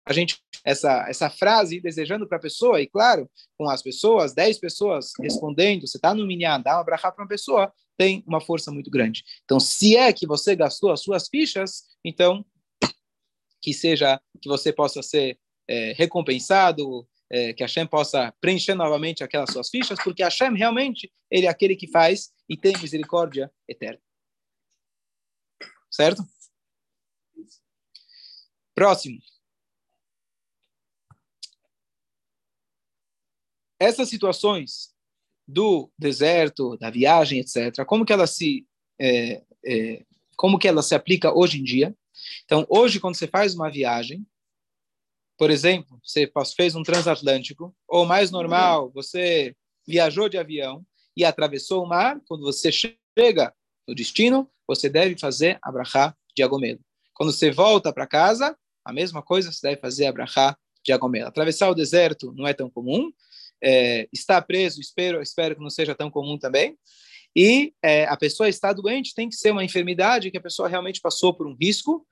a 0.06 0.14
gente 0.14 0.42
essa 0.64 1.06
essa 1.10 1.30
frase 1.30 1.82
desejando 1.82 2.28
para 2.28 2.38
a 2.38 2.42
pessoa 2.42 2.82
e 2.82 2.88
claro 2.88 3.30
com 3.58 3.70
as 3.70 3.82
pessoas 3.82 4.34
10 4.34 4.58
pessoas 4.60 5.12
respondendo 5.20 5.86
você 5.86 5.98
está 5.98 6.14
no 6.14 6.26
minyan 6.26 6.62
dá 6.62 6.78
uma 6.78 6.84
brachá 6.84 7.12
para 7.12 7.24
uma 7.24 7.28
pessoa 7.28 7.72
tem 7.98 8.24
uma 8.26 8.40
força 8.40 8.72
muito 8.72 8.90
grande 8.90 9.24
então 9.44 9.60
se 9.60 9.98
é 9.98 10.14
que 10.14 10.26
você 10.26 10.56
gastou 10.56 10.92
as 10.92 11.02
suas 11.02 11.28
fichas 11.28 11.84
então 12.06 12.46
que 13.62 13.74
seja 13.74 14.20
que 14.42 14.48
você 14.48 14.72
possa 14.72 15.04
ser 15.04 15.38
é, 15.68 15.94
recompensado 15.98 17.06
é, 17.30 17.54
que 17.54 17.64
Hashem 17.64 17.88
possa 17.88 18.34
preencher 18.40 18.76
novamente 18.76 19.24
aquelas 19.24 19.52
suas 19.52 19.70
fichas 19.70 20.00
porque 20.04 20.24
Hashem 20.24 20.56
realmente 20.56 21.12
ele 21.30 21.46
é 21.46 21.50
aquele 21.50 21.76
que 21.76 21.88
faz 21.88 22.32
e 22.50 22.56
tem 22.56 22.78
misericórdia 22.78 23.52
eterna 23.68 24.02
certo 25.90 26.24
próximo 28.74 29.20
essas 33.80 34.10
situações 34.10 34.96
do 35.48 35.90
deserto, 35.98 36.76
da 36.78 36.90
viagem, 36.90 37.40
etc., 37.40 37.86
como 37.86 38.06
que 38.06 38.12
ela 38.12 38.28
se 38.28 38.68
é, 39.00 39.44
é, 39.66 40.06
como 40.36 40.60
que 40.60 40.68
ela 40.68 40.82
se 40.82 40.94
aplica 40.94 41.34
hoje 41.34 41.60
em 41.60 41.64
dia? 41.64 41.96
Então, 42.46 42.66
hoje, 42.70 43.00
quando 43.00 43.16
você 43.16 43.28
faz 43.28 43.56
uma 43.56 43.70
viagem, 43.70 44.26
por 45.38 45.52
exemplo, 45.52 46.00
você 46.04 46.30
fez 46.56 46.76
um 46.76 46.84
transatlântico, 46.84 47.76
ou 47.88 48.06
mais 48.06 48.32
normal, 48.32 48.92
você 48.94 49.56
viajou 49.88 50.28
de 50.28 50.38
avião 50.38 50.84
e 51.16 51.24
atravessou 51.24 51.84
o 51.84 51.88
mar, 51.88 52.20
quando 52.28 52.42
você 52.42 52.72
chega 52.72 53.54
no 53.88 53.96
destino, 53.96 54.50
você 54.68 54.90
deve 54.90 55.18
fazer 55.18 55.58
a 55.62 55.72
brachá 55.72 56.16
de 56.36 56.44
Agomelo. 56.44 56.80
Quando 57.14 57.32
você 57.32 57.52
volta 57.52 57.94
para 57.94 58.06
casa, 58.06 58.58
a 58.84 58.92
mesma 58.92 59.22
coisa, 59.22 59.52
você 59.52 59.68
deve 59.70 59.82
fazer 59.82 60.06
a 60.08 60.12
brachá 60.12 60.58
de 60.84 60.92
Agomelo. 60.92 61.28
Atravessar 61.28 61.70
o 61.70 61.76
deserto 61.76 62.34
não 62.36 62.48
é 62.48 62.54
tão 62.54 62.70
comum, 62.70 63.12
é, 63.64 64.08
está 64.12 64.42
preso, 64.42 64.80
espero, 64.80 65.22
espero 65.22 65.56
que 65.56 65.62
não 65.62 65.70
seja 65.70 65.96
tão 65.96 66.10
comum 66.10 66.38
também. 66.38 66.78
E 67.36 67.74
é, 67.84 68.06
a 68.06 68.18
pessoa 68.18 68.50
está 68.50 68.74
doente, 68.74 69.14
tem 69.14 69.30
que 69.30 69.36
ser 69.36 69.52
uma 69.52 69.64
enfermidade 69.64 70.32
que 70.32 70.38
a 70.38 70.42
pessoa 70.42 70.68
realmente 70.68 71.02
passou 71.02 71.34
por 71.34 71.48
um 71.48 71.56
risco. 71.60 72.06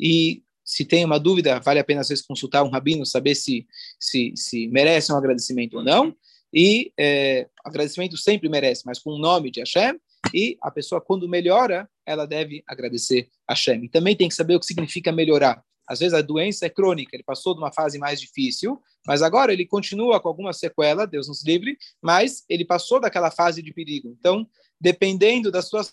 E 0.00 0.42
se 0.64 0.84
tem 0.84 1.04
uma 1.04 1.18
dúvida, 1.18 1.58
vale 1.60 1.80
a 1.80 1.84
pena 1.84 2.00
às 2.00 2.08
vezes 2.08 2.24
consultar 2.24 2.62
um 2.62 2.70
rabino, 2.70 3.04
saber 3.04 3.34
se, 3.34 3.66
se, 3.98 4.32
se 4.36 4.68
merece 4.68 5.12
um 5.12 5.16
agradecimento 5.16 5.78
ou 5.78 5.84
não. 5.84 6.14
E 6.52 6.92
é, 6.98 7.48
agradecimento 7.64 8.16
sempre 8.16 8.48
merece, 8.48 8.82
mas 8.84 8.98
com 8.98 9.10
o 9.10 9.18
nome 9.18 9.50
de 9.50 9.60
Hashem. 9.60 9.98
E 10.32 10.56
a 10.62 10.70
pessoa, 10.70 11.00
quando 11.00 11.28
melhora, 11.28 11.88
ela 12.06 12.26
deve 12.26 12.62
agradecer 12.66 13.28
a 13.46 13.52
Hashem. 13.52 13.84
E 13.84 13.88
também 13.88 14.14
tem 14.14 14.28
que 14.28 14.34
saber 14.34 14.54
o 14.54 14.60
que 14.60 14.66
significa 14.66 15.10
melhorar. 15.10 15.62
Às 15.88 15.98
vezes 15.98 16.14
a 16.14 16.22
doença 16.22 16.66
é 16.66 16.70
crônica, 16.70 17.14
ele 17.14 17.24
passou 17.24 17.54
de 17.54 17.60
uma 17.60 17.72
fase 17.72 17.98
mais 17.98 18.20
difícil, 18.20 18.80
mas 19.06 19.20
agora 19.20 19.52
ele 19.52 19.66
continua 19.66 20.20
com 20.20 20.28
alguma 20.28 20.52
sequela, 20.52 21.06
Deus 21.06 21.26
nos 21.26 21.44
livre, 21.44 21.76
mas 22.00 22.44
ele 22.48 22.64
passou 22.64 23.00
daquela 23.00 23.30
fase 23.30 23.62
de 23.62 23.72
perigo. 23.72 24.14
Então, 24.18 24.46
dependendo 24.80 25.50
das 25.50 25.68
suas 25.68 25.92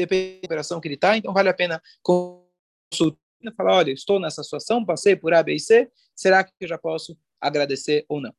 depende 0.00 0.40
da 0.40 0.46
operação 0.46 0.80
que 0.80 0.88
ele 0.88 0.94
está, 0.94 1.16
então 1.16 1.32
vale 1.32 1.48
a 1.48 1.54
pena 1.54 1.82
consultar, 2.02 3.18
falar, 3.56 3.76
olha, 3.76 3.92
estou 3.92 4.20
nessa 4.20 4.42
situação, 4.42 4.84
passei 4.84 5.16
por 5.16 5.32
A, 5.32 5.42
B 5.42 5.54
e 5.54 5.60
C, 5.60 5.90
será 6.14 6.44
que 6.44 6.52
eu 6.60 6.68
já 6.68 6.78
posso 6.78 7.16
agradecer 7.40 8.04
ou 8.08 8.20
não? 8.20 8.34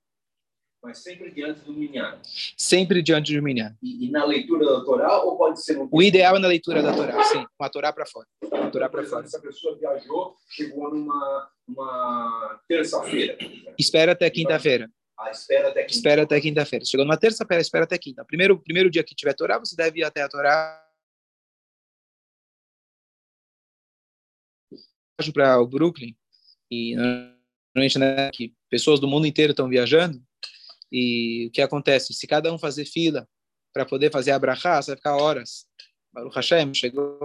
Mas 0.84 0.98
sempre 0.98 1.30
diante 1.30 1.60
do 1.62 1.74
minyan. 1.74 2.20
Sempre 2.58 3.04
diante 3.04 3.36
do 3.36 3.44
minyan. 3.44 3.78
E, 3.84 4.08
e, 4.08 4.12
na 4.12 4.26
leitura 4.26 4.66
da 4.66 4.84
Torá 4.84 5.22
ou 5.22 5.38
pode 5.38 5.64
ser 5.64 5.78
no... 5.78 5.88
O 5.92 6.02
ideal 6.02 6.38
é 6.38 6.40
na 6.40 6.48
leitura 6.48 6.82
da 6.82 6.92
Torá, 6.92 7.24
sim, 7.26 7.46
com 7.56 7.64
a 7.64 7.70
Torá 7.70 7.94
para 7.94 8.06
fora. 8.08 8.28
A 8.52 8.70
Torá 8.72 8.90
para 8.90 9.04
fora. 9.04 9.24
Essa 9.24 9.40
pessoa 9.40 9.78
viajou, 9.78 10.36
chegou 10.50 10.90
numa 10.90 11.52
uma 11.68 12.60
terça-feira. 12.68 13.38
Espera 13.78 14.14
até 14.14 14.28
quinta-feira. 14.30 14.90
Ah, 15.18 15.30
espera 15.30 15.70
até 15.70 15.84
quinta. 15.84 15.94
Espera 15.94 16.24
até 16.24 16.42
quinta-feira. 16.42 16.86
Chegou 16.86 17.06
numa 17.06 17.18
terça-feira, 17.18 17.62
espera 17.62 17.84
até 17.84 17.98
quinta. 17.98 18.26
Primeiro, 18.26 18.60
primeiro 18.60 18.90
dia 18.90 19.04
que 19.04 19.14
tiver 19.14 19.36
Torá, 19.36 19.60
você 19.60 19.76
deve 19.76 20.00
ir 20.00 20.04
até 20.04 20.24
a 20.24 20.30
Torá. 20.30 20.84
Para 25.34 25.60
o 25.60 25.68
Brooklyn 25.68 26.16
e 26.70 26.96
normalmente 26.96 28.00
né, 28.00 28.30
que 28.32 28.54
pessoas 28.70 29.00
do 29.00 29.08
mundo 29.08 29.28
inteiro 29.28 29.52
estão 29.52 29.70
viajando 29.70 30.22
e 30.92 31.48
o 31.48 31.52
que 31.52 31.62
acontece? 31.62 32.14
Se 32.14 32.28
cada 32.28 32.52
um 32.54 32.60
fazer 32.60 32.86
fila 32.86 33.28
para 33.74 33.86
poder 33.86 34.12
fazer 34.12 34.32
a 34.32 34.40
brachá, 34.40 34.82
vai 34.82 34.96
ficar 34.96 35.16
horas. 35.16 35.66
Baruch 36.12 36.36
Hashem 36.36 36.74
chegou. 36.74 37.20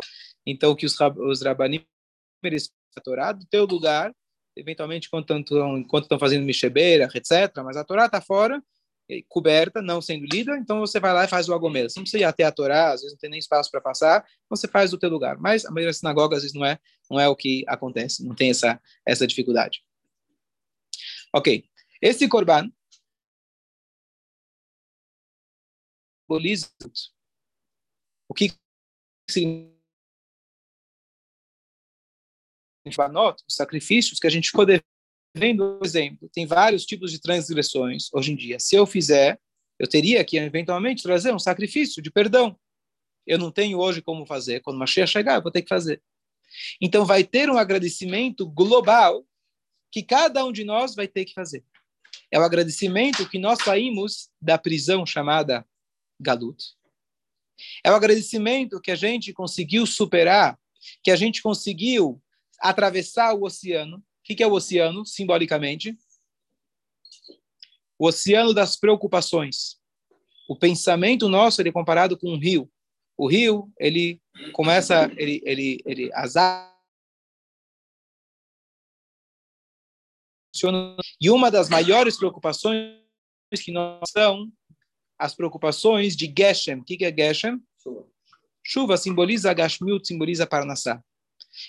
Então, 0.47 0.77
que 0.77 0.87
os, 0.87 0.97
os 1.01 1.43
rabanim 1.43 1.85
a 2.97 3.01
Torá 3.01 3.33
do 3.33 3.45
teu 3.47 3.65
lugar, 3.65 4.15
eventualmente 4.55 5.09
enquanto 5.09 5.37
estão, 6.03 6.19
fazendo 6.19 6.45
michebeira, 6.45 7.09
etc. 7.13 7.53
Mas 7.65 7.77
a 7.77 7.85
Torá 7.85 8.07
está 8.07 8.21
fora, 8.21 8.63
coberta, 9.29 9.81
não 9.81 10.01
sendo 10.03 10.27
lida, 10.27 10.57
então 10.57 10.81
você 10.81 10.99
vai 10.99 11.13
lá 11.13 11.25
e 11.25 11.29
faz 11.29 11.49
o 11.49 11.55
agomelo. 11.55 11.89
Você 11.89 11.99
não 11.99 12.05
precisa 12.05 12.23
ir 12.23 12.25
até 12.25 12.45
a 12.45 12.53
Torá, 12.53 12.93
às 12.93 13.01
vezes 13.01 13.13
não 13.13 13.19
tem 13.19 13.31
nem 13.31 13.39
espaço 13.39 13.71
para 13.71 13.81
passar, 13.81 14.27
você 14.49 14.67
faz 14.67 14.91
do 14.91 14.99
teu 14.99 15.09
lugar. 15.09 15.39
Mas 15.39 15.65
a 15.65 15.71
maioria 15.71 15.89
das 15.89 15.99
sinagogas, 15.99 16.39
às 16.39 16.43
vezes, 16.43 16.57
não 16.57 16.65
é, 16.65 16.79
não 17.11 17.21
é 17.21 17.29
o 17.29 17.37
que 17.37 17.65
acontece, 17.69 18.25
não 18.25 18.35
tem 18.35 18.51
essa, 18.51 18.81
essa 19.07 19.27
dificuldade. 19.27 19.85
Ok. 21.33 21.65
Esse 22.03 22.29
korban, 22.29 22.71
simboliza 26.27 26.69
o 28.29 28.35
que 28.35 28.53
significa 29.31 29.81
os 33.47 33.55
sacrifícios 33.55 34.19
que 34.19 34.27
a 34.27 34.31
gente 34.31 34.51
ficou 34.51 34.67
por 35.57 35.85
exemplo, 35.85 36.31
tem 36.33 36.47
vários 36.47 36.85
tipos 36.85 37.13
de 37.13 37.21
transgressões 37.21 38.09
hoje 38.13 38.33
em 38.33 38.37
dia. 38.37 38.59
Se 38.59 38.75
eu 38.75 38.87
fizer, 38.87 39.39
eu 39.79 39.87
teria 39.87 40.25
que 40.25 40.39
eventualmente 40.39 41.03
trazer 41.03 41.35
um 41.35 41.39
sacrifício 41.39 42.03
de 42.03 42.11
perdão. 42.11 42.59
Eu 43.27 43.39
não 43.39 43.51
tenho 43.51 43.79
hoje 43.79 44.01
como 44.01 44.25
fazer. 44.25 44.61
Quando 44.61 44.79
Mashiach 44.79 45.11
chegar, 45.11 45.37
eu 45.37 45.43
vou 45.43 45.53
ter 45.53 45.63
que 45.63 45.69
fazer. 45.69 46.03
Então 46.81 47.05
vai 47.05 47.25
ter 47.25 47.51
um 47.51 47.59
agradecimento 47.59 48.47
global 48.47 49.27
que 49.91 50.03
cada 50.03 50.45
um 50.45 50.53
de 50.53 50.65
nós 50.65 50.95
vai 50.95 51.09
ter 51.09 51.25
que 51.25 51.35
fazer. 51.35 51.65
É 52.31 52.39
o 52.39 52.43
agradecimento 52.43 53.29
que 53.29 53.39
nós 53.39 53.59
saímos 53.63 54.31
da 54.41 54.59
prisão 54.59 55.05
chamada 55.05 55.67
Galut. 56.21 56.63
É 57.85 57.91
o 57.91 57.95
agradecimento 57.95 58.81
que 58.81 58.91
a 58.91 58.97
gente 58.97 59.33
conseguiu 59.33 59.87
superar, 59.87 60.59
que 61.03 61.11
a 61.11 61.17
gente 61.17 61.43
conseguiu 61.43 62.23
atravessar 62.61 63.35
o 63.35 63.45
oceano. 63.45 64.05
O 64.29 64.35
que 64.35 64.43
é 64.43 64.47
o 64.47 64.53
oceano, 64.53 65.07
simbolicamente? 65.07 65.97
O 67.97 68.09
oceano 68.09 68.53
das 68.53 68.77
preocupações. 68.77 69.81
O 70.49 70.57
pensamento 70.57 71.29
nosso 71.29 71.63
ele 71.63 71.69
é 71.69 71.73
comparado 71.73 72.19
com 72.19 72.31
um 72.31 72.39
rio. 72.39 72.69
O 73.17 73.29
rio, 73.29 73.73
ele 73.79 74.21
começa, 74.53 75.11
ele, 75.17 75.41
ele, 75.45 75.81
ele, 75.87 76.11
as 76.13 76.35
águas 76.35 76.77
e 81.21 81.31
uma 81.31 81.51
das 81.51 81.69
maiores 81.69 82.17
preocupações 82.17 82.99
que 83.63 83.71
nós 83.71 84.11
são 84.11 84.51
as 85.19 85.35
preocupações 85.35 86.17
de 86.17 86.33
Geshem. 86.37 86.81
O 86.81 86.85
que 86.85 87.05
é 87.05 87.15
Geshem? 87.15 87.63
Chuva 88.65 88.97
simboliza 88.97 89.55
Gashmiut, 89.55 90.07
simboliza 90.07 90.47
Parnassá. 90.47 91.03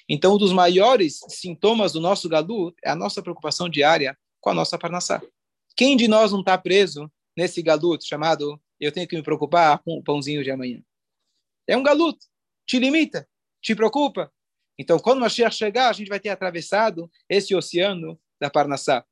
Então, 0.07 0.35
um 0.35 0.37
dos 0.37 0.53
maiores 0.53 1.19
sintomas 1.29 1.93
do 1.93 2.01
nosso 2.01 2.27
Galut 2.29 2.75
é 2.83 2.89
a 2.89 2.95
nossa 2.95 3.21
preocupação 3.21 3.69
diária 3.69 4.17
com 4.39 4.49
a 4.49 4.53
nossa 4.53 4.77
Parnassá. 4.77 5.21
Quem 5.75 5.95
de 5.95 6.07
nós 6.07 6.31
não 6.31 6.39
está 6.39 6.57
preso 6.57 7.11
nesse 7.35 7.61
Galut 7.61 8.05
chamado 8.05 8.61
eu 8.79 8.91
tenho 8.91 9.07
que 9.07 9.15
me 9.15 9.23
preocupar 9.23 9.79
com 9.79 9.97
o 9.97 10.03
pãozinho 10.03 10.43
de 10.43 10.51
amanhã? 10.51 10.83
É 11.65 11.75
um 11.75 11.83
Galut. 11.83 12.17
Te 12.65 12.79
limita, 12.79 13.27
te 13.61 13.75
preocupa. 13.75 14.31
Então, 14.77 14.99
quando 14.99 15.19
Mashiach 15.19 15.55
chegar, 15.55 15.89
a 15.89 15.93
gente 15.93 16.09
vai 16.09 16.19
ter 16.19 16.29
atravessado 16.29 17.09
esse 17.27 17.55
oceano 17.55 18.19
da 18.39 18.49
Parnassá. 18.49 19.05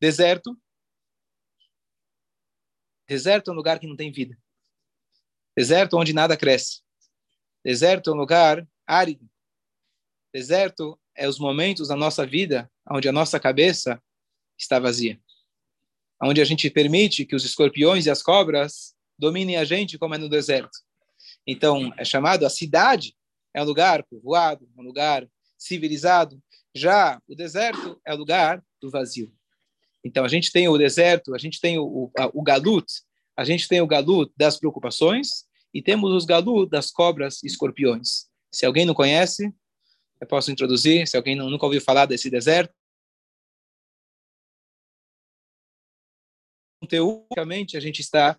Deserto, 0.00 0.58
Deserto 3.08 3.50
é 3.50 3.52
um 3.52 3.56
lugar 3.56 3.78
que 3.78 3.86
não 3.86 3.96
tem 3.96 4.10
vida. 4.10 4.36
Deserto 5.56 5.96
onde 5.96 6.12
nada 6.12 6.36
cresce. 6.36 6.82
Deserto 7.64 8.10
é 8.10 8.12
um 8.12 8.16
lugar 8.16 8.66
árido. 8.86 9.28
Deserto 10.36 11.00
é 11.16 11.26
os 11.26 11.38
momentos 11.38 11.88
da 11.88 11.96
nossa 11.96 12.26
vida 12.26 12.70
onde 12.90 13.08
a 13.08 13.12
nossa 13.12 13.40
cabeça 13.40 13.98
está 14.58 14.78
vazia. 14.78 15.18
Onde 16.22 16.42
a 16.42 16.44
gente 16.44 16.68
permite 16.68 17.24
que 17.24 17.34
os 17.34 17.42
escorpiões 17.42 18.04
e 18.04 18.10
as 18.10 18.22
cobras 18.22 18.94
dominem 19.18 19.56
a 19.56 19.64
gente 19.64 19.96
como 19.96 20.14
é 20.14 20.18
no 20.18 20.28
deserto. 20.28 20.78
Então, 21.46 21.90
é 21.96 22.04
chamado 22.04 22.44
a 22.44 22.50
cidade, 22.50 23.16
é 23.54 23.62
um 23.62 23.64
lugar 23.64 24.04
povoado, 24.04 24.68
um 24.76 24.82
lugar 24.82 25.26
civilizado. 25.56 26.38
Já 26.74 27.18
o 27.26 27.34
deserto 27.34 27.98
é 28.06 28.12
o 28.12 28.18
lugar 28.18 28.62
do 28.78 28.90
vazio. 28.90 29.32
Então, 30.04 30.22
a 30.22 30.28
gente 30.28 30.52
tem 30.52 30.68
o 30.68 30.76
deserto, 30.76 31.34
a 31.34 31.38
gente 31.38 31.58
tem 31.62 31.78
o, 31.78 31.86
o, 31.86 32.10
o 32.34 32.42
galut, 32.42 32.84
a 33.34 33.42
gente 33.42 33.66
tem 33.66 33.80
o 33.80 33.86
galut 33.86 34.30
das 34.36 34.58
preocupações 34.58 35.46
e 35.72 35.80
temos 35.80 36.12
os 36.12 36.26
galut 36.26 36.68
das 36.68 36.90
cobras 36.90 37.42
e 37.42 37.46
escorpiões. 37.46 38.26
Se 38.52 38.66
alguém 38.66 38.84
não 38.84 38.92
conhece, 38.92 39.50
eu 40.20 40.26
posso 40.26 40.50
introduzir. 40.50 41.06
Se 41.06 41.16
alguém 41.16 41.36
não, 41.36 41.50
nunca 41.50 41.66
ouviu 41.66 41.80
falar 41.80 42.06
desse 42.06 42.30
deserto, 42.30 42.74
teoricamente 46.88 47.76
a 47.76 47.80
gente 47.80 48.00
está 48.00 48.34
no 48.34 48.38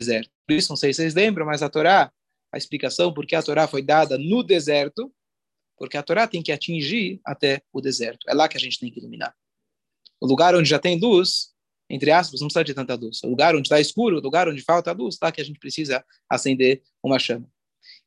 deserto. 0.00 0.30
Por 0.46 0.54
isso, 0.54 0.70
não 0.70 0.76
sei 0.76 0.92
se 0.92 1.02
vocês 1.02 1.14
lembram, 1.14 1.46
mas 1.46 1.62
a 1.62 1.68
Torá, 1.68 2.12
a 2.52 2.58
explicação 2.58 3.12
por 3.12 3.26
que 3.26 3.34
a 3.34 3.42
Torá 3.42 3.68
foi 3.68 3.82
dada 3.82 4.18
no 4.18 4.42
deserto, 4.42 5.12
porque 5.76 5.96
a 5.96 6.02
Torá 6.02 6.26
tem 6.26 6.42
que 6.42 6.52
atingir 6.52 7.20
até 7.24 7.62
o 7.72 7.80
deserto. 7.80 8.28
É 8.28 8.34
lá 8.34 8.48
que 8.48 8.56
a 8.56 8.60
gente 8.60 8.78
tem 8.78 8.90
que 8.90 8.98
iluminar. 8.98 9.34
O 10.20 10.26
lugar 10.26 10.54
onde 10.54 10.68
já 10.68 10.78
tem 10.78 10.98
luz, 10.98 11.52
entre 11.88 12.10
aspas, 12.10 12.40
não 12.40 12.48
precisa 12.48 12.64
de 12.64 12.74
tanta 12.74 12.94
luz. 12.94 13.22
O 13.22 13.28
lugar 13.28 13.54
onde 13.54 13.66
está 13.66 13.80
escuro, 13.80 14.18
o 14.18 14.20
lugar 14.20 14.48
onde 14.48 14.62
falta 14.62 14.92
luz, 14.92 15.18
lá 15.20 15.32
que 15.32 15.40
a 15.40 15.44
gente 15.44 15.58
precisa 15.58 16.04
acender 16.28 16.82
uma 17.02 17.18
chama. 17.18 17.48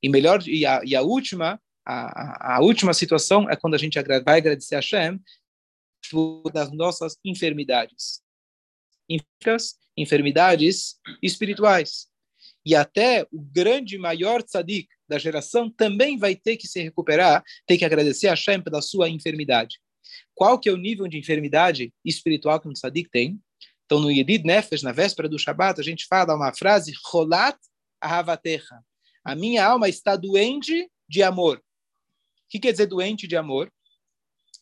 E 0.01 0.09
melhor 0.09 0.45
e 0.47 0.65
a, 0.65 0.81
e 0.83 0.95
a 0.95 1.01
última 1.01 1.61
a, 1.85 2.55
a, 2.55 2.61
última 2.61 2.93
situação 2.93 3.49
é 3.49 3.55
quando 3.55 3.75
a 3.75 3.77
gente 3.77 4.01
vai 4.01 4.37
agradecer 4.37 4.75
a 4.75 4.79
Hashem 4.79 5.19
das 6.53 6.71
nossas 6.71 7.17
enfermidades 7.23 8.23
enfermidades 9.97 10.95
espirituais. 11.21 12.07
E 12.65 12.75
até 12.75 13.27
o 13.31 13.39
grande, 13.39 13.97
maior 13.97 14.41
tzadik 14.41 14.87
da 15.07 15.19
geração 15.19 15.69
também 15.69 16.17
vai 16.17 16.35
ter 16.35 16.57
que 16.57 16.67
se 16.67 16.81
recuperar, 16.81 17.43
tem 17.67 17.77
que 17.77 17.85
agradecer 17.85 18.27
a 18.27 18.31
Hashem 18.31 18.61
pela 18.61 18.81
sua 18.81 19.09
enfermidade. 19.09 19.79
Qual 20.33 20.59
que 20.59 20.67
é 20.67 20.71
o 20.71 20.77
nível 20.77 21.07
de 21.07 21.17
enfermidade 21.17 21.93
espiritual 22.03 22.59
que 22.59 22.67
um 22.67 22.73
tzadik 22.73 23.09
tem? 23.09 23.39
Então, 23.85 23.99
no 23.99 24.11
Yedid 24.11 24.43
Nefesh, 24.43 24.81
na 24.81 24.91
véspera 24.91 25.29
do 25.29 25.37
Shabat, 25.37 25.79
a 25.79 25.83
gente 25.83 26.07
fala 26.07 26.35
uma 26.35 26.53
frase, 26.53 26.93
Cholat 27.11 27.57
ahavatecha. 28.01 28.79
A 29.23 29.35
minha 29.35 29.65
alma 29.65 29.87
está 29.87 30.15
doente 30.15 30.89
de 31.07 31.21
amor. 31.21 31.61
O 32.45 32.49
que 32.49 32.59
quer 32.59 32.71
dizer 32.71 32.85
doente 32.87 33.27
de 33.27 33.35
amor? 33.35 33.71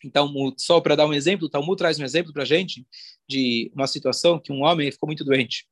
Então, 0.04 0.34
só 0.58 0.82
para 0.82 0.96
dar 0.96 1.08
um 1.08 1.14
exemplo, 1.14 1.48
o 1.48 1.50
Talmud 1.50 1.78
traz 1.78 2.00
um 2.00 2.04
exemplo 2.04 2.34
para 2.34 2.44
a 2.44 2.46
gente 2.46 2.86
de 3.28 3.72
uma 3.74 3.88
situação 3.88 4.40
que 4.40 4.52
um 4.52 4.64
homem 4.64 4.92
ficou 4.92 5.08
muito 5.08 5.24
doente. 5.24 5.66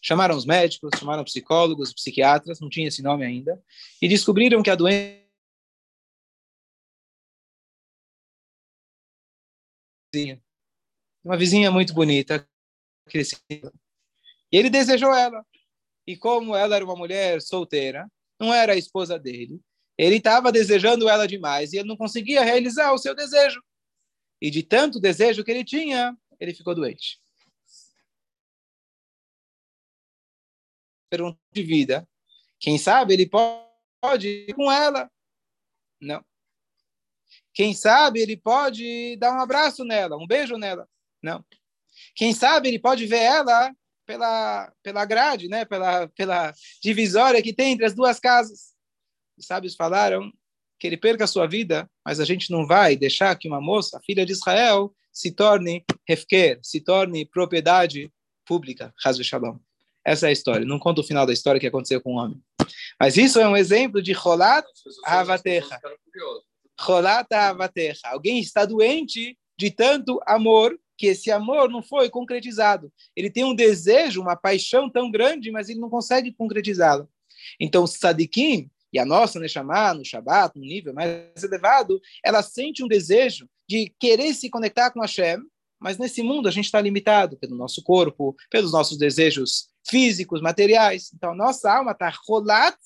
Chamaram 0.00 0.36
os 0.36 0.44
médicos, 0.44 0.90
chamaram 0.98 1.24
psicólogos, 1.24 1.92
psiquiatras, 1.92 2.60
não 2.60 2.68
tinha 2.68 2.88
esse 2.88 3.02
nome 3.02 3.24
ainda, 3.24 3.60
e 4.00 4.08
descobriram 4.08 4.62
que 4.62 4.70
a 4.70 4.74
doença 4.74 5.24
uma 11.24 11.36
vizinha 11.36 11.70
muito 11.70 11.92
bonita, 11.92 12.48
crescida. 13.06 13.72
E 14.52 14.56
ele 14.56 14.70
desejou 14.70 15.12
ela. 15.12 15.44
E 16.06 16.16
como 16.16 16.54
ela 16.54 16.76
era 16.76 16.84
uma 16.84 16.94
mulher 16.94 17.40
solteira, 17.40 18.08
não 18.38 18.52
era 18.52 18.74
a 18.74 18.76
esposa 18.76 19.18
dele, 19.18 19.60
ele 19.96 20.16
estava 20.16 20.50
desejando 20.50 21.08
ela 21.08 21.26
demais 21.26 21.72
e 21.72 21.78
ele 21.78 21.88
não 21.88 21.96
conseguia 21.96 22.42
realizar 22.42 22.92
o 22.92 22.98
seu 22.98 23.14
desejo. 23.14 23.62
E 24.40 24.50
de 24.50 24.62
tanto 24.62 25.00
desejo 25.00 25.44
que 25.44 25.50
ele 25.50 25.64
tinha, 25.64 26.16
ele 26.38 26.54
ficou 26.54 26.74
doente. 26.74 27.20
De 31.52 31.62
vida. 31.62 32.08
Quem 32.58 32.76
sabe 32.76 33.14
ele 33.14 33.28
pode 33.28 34.28
ir 34.28 34.54
com 34.54 34.70
ela? 34.70 35.08
Não. 36.00 36.24
Quem 37.52 37.72
sabe 37.72 38.20
ele 38.20 38.36
pode 38.36 39.16
dar 39.16 39.32
um 39.32 39.40
abraço 39.40 39.84
nela, 39.84 40.16
um 40.16 40.26
beijo 40.26 40.56
nela? 40.56 40.88
Não. 41.22 41.44
Quem 42.16 42.34
sabe 42.34 42.68
ele 42.68 42.80
pode 42.80 43.06
ver 43.06 43.22
ela 43.22 43.72
pela, 44.04 44.72
pela 44.82 45.04
grade, 45.04 45.48
né? 45.48 45.64
pela, 45.64 46.08
pela 46.08 46.52
divisória 46.82 47.40
que 47.40 47.52
tem 47.52 47.72
entre 47.72 47.86
as 47.86 47.94
duas 47.94 48.18
casas 48.18 48.73
os 49.36 49.46
sábios 49.46 49.74
falaram 49.74 50.32
que 50.78 50.86
ele 50.86 50.96
perca 50.96 51.24
a 51.24 51.28
sua 51.28 51.46
vida, 51.46 51.88
mas 52.04 52.20
a 52.20 52.24
gente 52.24 52.50
não 52.50 52.66
vai 52.66 52.96
deixar 52.96 53.34
que 53.36 53.48
uma 53.48 53.60
moça, 53.60 54.00
filha 54.04 54.26
de 54.26 54.32
Israel, 54.32 54.94
se 55.12 55.30
torne 55.30 55.84
refker, 56.06 56.58
se 56.62 56.80
torne 56.80 57.24
propriedade 57.24 58.12
pública. 58.44 58.92
Hazve 59.04 59.24
Shalom. 59.24 59.58
Essa 60.04 60.26
é 60.26 60.28
a 60.30 60.32
história. 60.32 60.66
Não 60.66 60.78
conta 60.78 61.00
o 61.00 61.04
final 61.04 61.24
da 61.24 61.32
história 61.32 61.60
que 61.60 61.66
aconteceu 61.66 62.00
com 62.00 62.14
o 62.14 62.18
homem. 62.18 62.38
Mas 63.00 63.16
isso 63.16 63.40
é 63.40 63.48
um 63.48 63.56
exemplo 63.56 64.02
de 64.02 64.12
Rolat 64.12 64.66
Havatecha. 65.06 65.80
Rolat 66.78 67.32
Havatecha. 67.32 68.08
Alguém 68.08 68.38
está 68.40 68.64
doente 68.64 69.38
de 69.56 69.70
tanto 69.70 70.20
amor 70.26 70.78
que 70.96 71.06
esse 71.06 71.30
amor 71.30 71.68
não 71.70 71.82
foi 71.82 72.10
concretizado. 72.10 72.92
Ele 73.16 73.30
tem 73.30 73.44
um 73.44 73.54
desejo, 73.54 74.20
uma 74.20 74.36
paixão 74.36 74.90
tão 74.90 75.10
grande, 75.10 75.50
mas 75.50 75.68
ele 75.68 75.80
não 75.80 75.90
consegue 75.90 76.32
concretizá-lo. 76.32 77.08
Então, 77.58 77.86
Sadikim, 77.86 78.70
e 78.94 78.98
a 79.00 79.04
nossa 79.04 79.40
Neshama, 79.40 79.92
no 79.92 80.04
Shabbat, 80.04 80.56
no 80.56 80.64
nível 80.64 80.94
mais 80.94 81.42
elevado, 81.42 82.00
ela 82.24 82.44
sente 82.44 82.84
um 82.84 82.86
desejo 82.86 83.48
de 83.68 83.92
querer 83.98 84.32
se 84.34 84.48
conectar 84.48 84.92
com 84.92 85.00
Hashem, 85.00 85.38
mas 85.80 85.98
nesse 85.98 86.22
mundo 86.22 86.48
a 86.48 86.52
gente 86.52 86.66
está 86.66 86.80
limitado 86.80 87.36
pelo 87.36 87.56
nosso 87.56 87.82
corpo, 87.82 88.36
pelos 88.48 88.70
nossos 88.70 88.96
desejos 88.96 89.68
físicos, 89.84 90.40
materiais. 90.40 91.10
Então, 91.12 91.32
a 91.32 91.34
nossa 91.34 91.72
alma 91.74 91.90
está 91.90 92.08
rolat, 92.28 92.76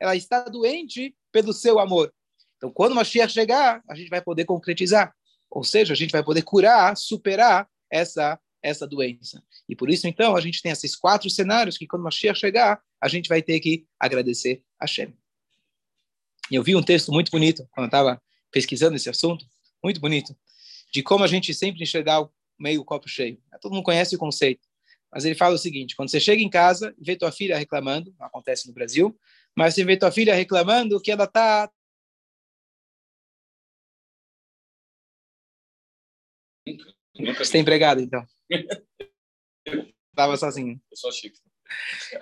ela 0.00 0.16
está 0.16 0.42
doente 0.42 1.14
pelo 1.30 1.52
seu 1.52 1.78
amor. 1.78 2.12
Então, 2.56 2.68
quando 2.72 2.96
Mashiach 2.96 3.32
chegar, 3.32 3.82
a 3.88 3.94
gente 3.94 4.10
vai 4.10 4.20
poder 4.20 4.44
concretizar. 4.44 5.14
Ou 5.48 5.62
seja, 5.62 5.92
a 5.92 5.96
gente 5.96 6.10
vai 6.10 6.24
poder 6.24 6.42
curar, 6.42 6.96
superar 6.96 7.68
essa 7.88 8.36
essa 8.64 8.86
doença. 8.86 9.42
E 9.68 9.74
por 9.74 9.90
isso, 9.90 10.06
então, 10.06 10.36
a 10.36 10.40
gente 10.40 10.62
tem 10.62 10.70
esses 10.70 10.94
quatro 10.94 11.28
cenários 11.28 11.76
que, 11.76 11.84
quando 11.84 12.04
Mashiach 12.04 12.38
chegar, 12.38 12.80
a 13.00 13.08
gente 13.08 13.28
vai 13.28 13.42
ter 13.42 13.58
que 13.58 13.84
agradecer 13.98 14.62
a 14.78 14.84
Hashem. 14.84 15.12
Eu 16.52 16.62
vi 16.62 16.76
um 16.76 16.82
texto 16.82 17.10
muito 17.10 17.30
bonito 17.30 17.66
quando 17.70 17.86
estava 17.86 18.20
pesquisando 18.50 18.94
esse 18.94 19.08
assunto, 19.08 19.46
muito 19.82 19.98
bonito, 19.98 20.36
de 20.92 21.02
como 21.02 21.24
a 21.24 21.26
gente 21.26 21.54
sempre 21.54 21.82
enxergar 21.82 22.20
o 22.20 22.30
meio 22.58 22.84
copo 22.84 23.08
cheio. 23.08 23.40
Todo 23.60 23.72
mundo 23.72 23.84
conhece 23.84 24.14
o 24.14 24.18
conceito, 24.18 24.60
mas 25.10 25.24
ele 25.24 25.34
fala 25.34 25.54
o 25.54 25.58
seguinte: 25.58 25.96
quando 25.96 26.10
você 26.10 26.20
chega 26.20 26.42
em 26.42 26.50
casa 26.50 26.94
e 26.98 27.04
vê 27.04 27.16
tua 27.16 27.32
filha 27.32 27.56
reclamando, 27.56 28.14
acontece 28.20 28.68
no 28.68 28.74
Brasil, 28.74 29.18
mas 29.56 29.74
você 29.74 29.82
vê 29.82 29.96
tua 29.96 30.12
filha 30.12 30.34
reclamando 30.34 31.00
que 31.00 31.10
ela 31.10 31.24
está 31.24 31.70
Você 37.16 37.42
está 37.42 37.58
empregado, 37.58 38.00
então? 38.00 38.26
Estava 40.10 40.36
sozinho. 40.36 40.80
Eu 40.90 40.96
sou 40.96 41.10
chique. 41.10 41.38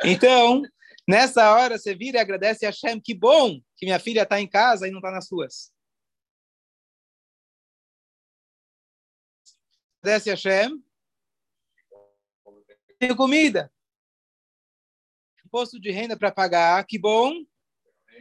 Então, 0.04 0.62
Nessa 1.10 1.52
hora 1.52 1.76
você 1.76 1.92
vira 1.92 2.18
e 2.18 2.20
agradece 2.20 2.64
a 2.64 2.68
Hashem, 2.68 3.00
que 3.00 3.12
bom 3.12 3.60
que 3.76 3.84
minha 3.84 3.98
filha 3.98 4.22
está 4.22 4.40
em 4.40 4.48
casa 4.48 4.86
e 4.86 4.92
não 4.92 5.00
está 5.00 5.10
nas 5.10 5.26
suas. 5.26 5.72
Agradece 10.00 10.30
a 10.30 10.34
Hashem. 10.34 10.80
Tenho 13.00 13.16
comida. 13.16 13.72
Imposto 15.44 15.80
de 15.80 15.90
renda 15.90 16.16
para 16.16 16.30
pagar, 16.30 16.86
que 16.86 16.96
bom. 16.96 17.32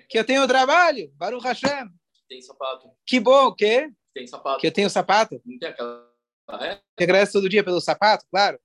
Que 0.10 0.18
eu 0.18 0.26
tenho 0.26 0.48
trabalho, 0.48 1.12
Baruch 1.14 1.46
Hashem. 1.46 1.94
Tem 2.28 2.42
sapato. 2.42 2.92
Que 3.06 3.20
bom, 3.20 3.50
o 3.50 3.56
quê? 3.56 3.94
Tem 4.16 4.26
sapato. 4.26 4.60
Que 4.60 4.66
eu 4.66 4.74
tenho 4.74 4.90
sapato. 4.90 5.40
Não 5.46 5.60
tem 5.60 5.70
aquela... 5.70 6.12
É? 6.62 6.82
Você 6.98 7.04
agradece 7.04 7.34
todo 7.34 7.48
dia 7.48 7.64
pelo 7.64 7.80
sapato, 7.80 8.26
claro. 8.32 8.60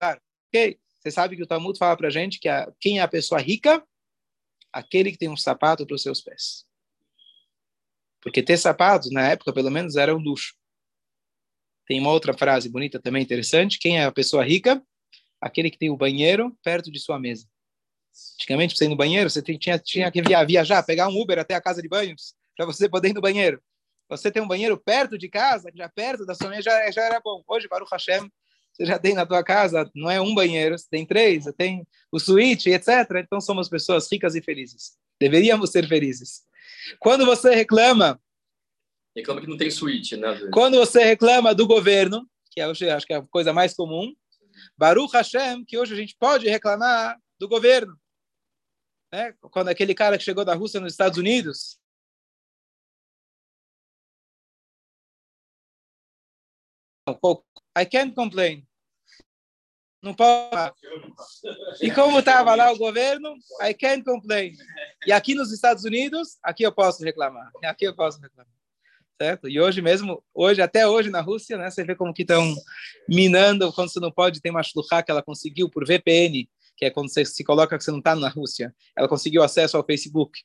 Claro. 0.00 0.18
Ok. 0.48 0.80
Você 1.04 1.10
sabe 1.10 1.36
que 1.36 1.42
o 1.42 1.46
Talmud 1.46 1.78
fala 1.78 1.94
para 1.98 2.08
a 2.08 2.10
gente 2.10 2.40
que 2.40 2.48
a, 2.48 2.72
quem 2.80 2.98
é 2.98 3.02
a 3.02 3.08
pessoa 3.08 3.38
rica? 3.38 3.86
Aquele 4.72 5.12
que 5.12 5.18
tem 5.18 5.28
um 5.28 5.36
sapato 5.36 5.86
para 5.86 5.94
os 5.94 6.02
seus 6.02 6.22
pés. 6.22 6.64
Porque 8.22 8.42
ter 8.42 8.56
sapatos, 8.56 9.10
na 9.10 9.28
época, 9.28 9.52
pelo 9.52 9.70
menos, 9.70 9.96
era 9.96 10.16
um 10.16 10.18
luxo. 10.18 10.54
Tem 11.86 12.00
uma 12.00 12.10
outra 12.10 12.32
frase 12.32 12.70
bonita 12.70 12.98
também, 12.98 13.22
interessante. 13.22 13.78
Quem 13.78 13.98
é 13.98 14.04
a 14.04 14.12
pessoa 14.12 14.42
rica? 14.42 14.82
Aquele 15.38 15.70
que 15.70 15.76
tem 15.76 15.90
o 15.90 15.96
banheiro 15.96 16.56
perto 16.64 16.90
de 16.90 16.98
sua 16.98 17.18
mesa. 17.18 17.46
Antigamente, 18.36 18.72
para 18.72 18.78
você 18.78 18.84
ir 18.86 18.88
no 18.88 18.96
banheiro, 18.96 19.28
você 19.28 19.42
tinha, 19.42 19.78
tinha 19.78 20.10
que 20.10 20.22
viajar, 20.46 20.82
pegar 20.84 21.08
um 21.08 21.20
Uber 21.20 21.38
até 21.38 21.54
a 21.54 21.60
casa 21.60 21.82
de 21.82 21.88
banhos, 21.88 22.34
para 22.56 22.64
você 22.64 22.88
poder 22.88 23.10
ir 23.10 23.12
no 23.12 23.20
banheiro. 23.20 23.62
Você 24.08 24.30
tem 24.30 24.42
um 24.42 24.48
banheiro 24.48 24.78
perto 24.78 25.18
de 25.18 25.28
casa, 25.28 25.70
já 25.74 25.88
perto 25.88 26.24
da 26.24 26.34
sua 26.34 26.48
mesa, 26.48 26.62
já, 26.62 26.90
já 26.90 27.02
era 27.02 27.20
bom. 27.20 27.42
Hoje, 27.46 27.68
o 27.70 27.84
Hashem, 27.92 28.30
você 28.74 28.84
já 28.84 28.98
tem 28.98 29.14
na 29.14 29.24
tua 29.24 29.44
casa, 29.44 29.88
não 29.94 30.10
é 30.10 30.20
um 30.20 30.34
banheiro, 30.34 30.76
você 30.76 30.86
tem 30.90 31.06
três, 31.06 31.44
você 31.44 31.52
tem 31.52 31.86
o 32.10 32.18
suíte, 32.18 32.70
etc. 32.70 32.88
Então 33.24 33.40
somos 33.40 33.68
pessoas 33.68 34.10
ricas 34.10 34.34
e 34.34 34.42
felizes. 34.42 34.96
Deveríamos 35.20 35.70
ser 35.70 35.86
felizes. 35.86 36.42
Quando 36.98 37.24
você 37.24 37.54
reclama... 37.54 38.20
Reclama 39.16 39.40
que 39.40 39.46
não 39.46 39.56
tem 39.56 39.70
suíte, 39.70 40.16
né? 40.16 40.48
Quando 40.52 40.76
você 40.76 41.04
reclama 41.04 41.54
do 41.54 41.68
governo, 41.68 42.28
que 42.50 42.60
é, 42.60 42.66
hoje 42.66 42.90
acho 42.90 43.06
que 43.06 43.12
é 43.12 43.16
a 43.16 43.26
coisa 43.28 43.52
mais 43.52 43.74
comum, 43.74 44.12
Baruch 44.76 45.12
Hashem, 45.14 45.64
que 45.64 45.78
hoje 45.78 45.94
a 45.94 45.96
gente 45.96 46.16
pode 46.18 46.48
reclamar 46.48 47.16
do 47.38 47.48
governo. 47.48 47.96
Né? 49.12 49.32
Quando 49.52 49.68
aquele 49.68 49.94
cara 49.94 50.18
que 50.18 50.24
chegou 50.24 50.44
da 50.44 50.54
Rússia 50.54 50.80
nos 50.80 50.92
Estados 50.92 51.16
Unidos, 51.16 51.78
I 57.76 57.84
can't 57.84 58.14
complain. 58.14 58.66
Não 60.02 60.14
pode. 60.14 60.74
E 61.80 61.90
como 61.90 62.18
estava 62.18 62.54
lá 62.54 62.70
o 62.70 62.76
governo, 62.76 63.34
I 63.62 63.72
can't 63.72 64.04
complain. 64.04 64.52
E 65.06 65.12
aqui 65.12 65.34
nos 65.34 65.50
Estados 65.50 65.84
Unidos, 65.84 66.36
aqui 66.42 66.62
eu 66.62 66.72
posso 66.72 67.02
reclamar. 67.02 67.50
Aqui 67.64 67.86
eu 67.86 67.96
posso 67.96 68.20
reclamar. 68.20 68.52
Certo? 69.20 69.48
E 69.48 69.60
hoje 69.60 69.80
mesmo, 69.80 70.22
hoje 70.34 70.60
até 70.60 70.86
hoje 70.86 71.08
na 71.08 71.20
Rússia, 71.20 71.56
né, 71.56 71.70
você 71.70 71.84
vê 71.84 71.94
como 71.94 72.12
que 72.12 72.22
estão 72.22 72.54
minando 73.08 73.72
quando 73.72 73.90
você 73.90 74.00
não 74.00 74.10
pode, 74.10 74.40
tem 74.40 74.50
uma 74.50 74.62
shluchá 74.62 75.02
que 75.02 75.10
ela 75.10 75.22
conseguiu 75.22 75.70
por 75.70 75.86
VPN, 75.86 76.48
que 76.76 76.84
é 76.84 76.90
quando 76.90 77.08
você 77.08 77.24
se 77.24 77.44
coloca 77.44 77.78
que 77.78 77.84
você 77.84 77.92
não 77.92 78.00
está 78.00 78.14
na 78.14 78.28
Rússia. 78.28 78.74
Ela 78.96 79.08
conseguiu 79.08 79.42
acesso 79.42 79.76
ao 79.76 79.84
Facebook, 79.84 80.40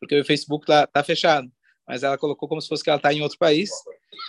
porque 0.00 0.20
o 0.20 0.24
Facebook 0.24 0.64
está 0.64 0.86
tá 0.86 1.02
fechado 1.02 1.50
mas 1.88 2.02
ela 2.02 2.18
colocou 2.18 2.46
como 2.46 2.60
se 2.60 2.68
fosse 2.68 2.84
que 2.84 2.90
ela 2.90 2.98
está 2.98 3.12
em 3.14 3.22
outro 3.22 3.38
país 3.38 3.70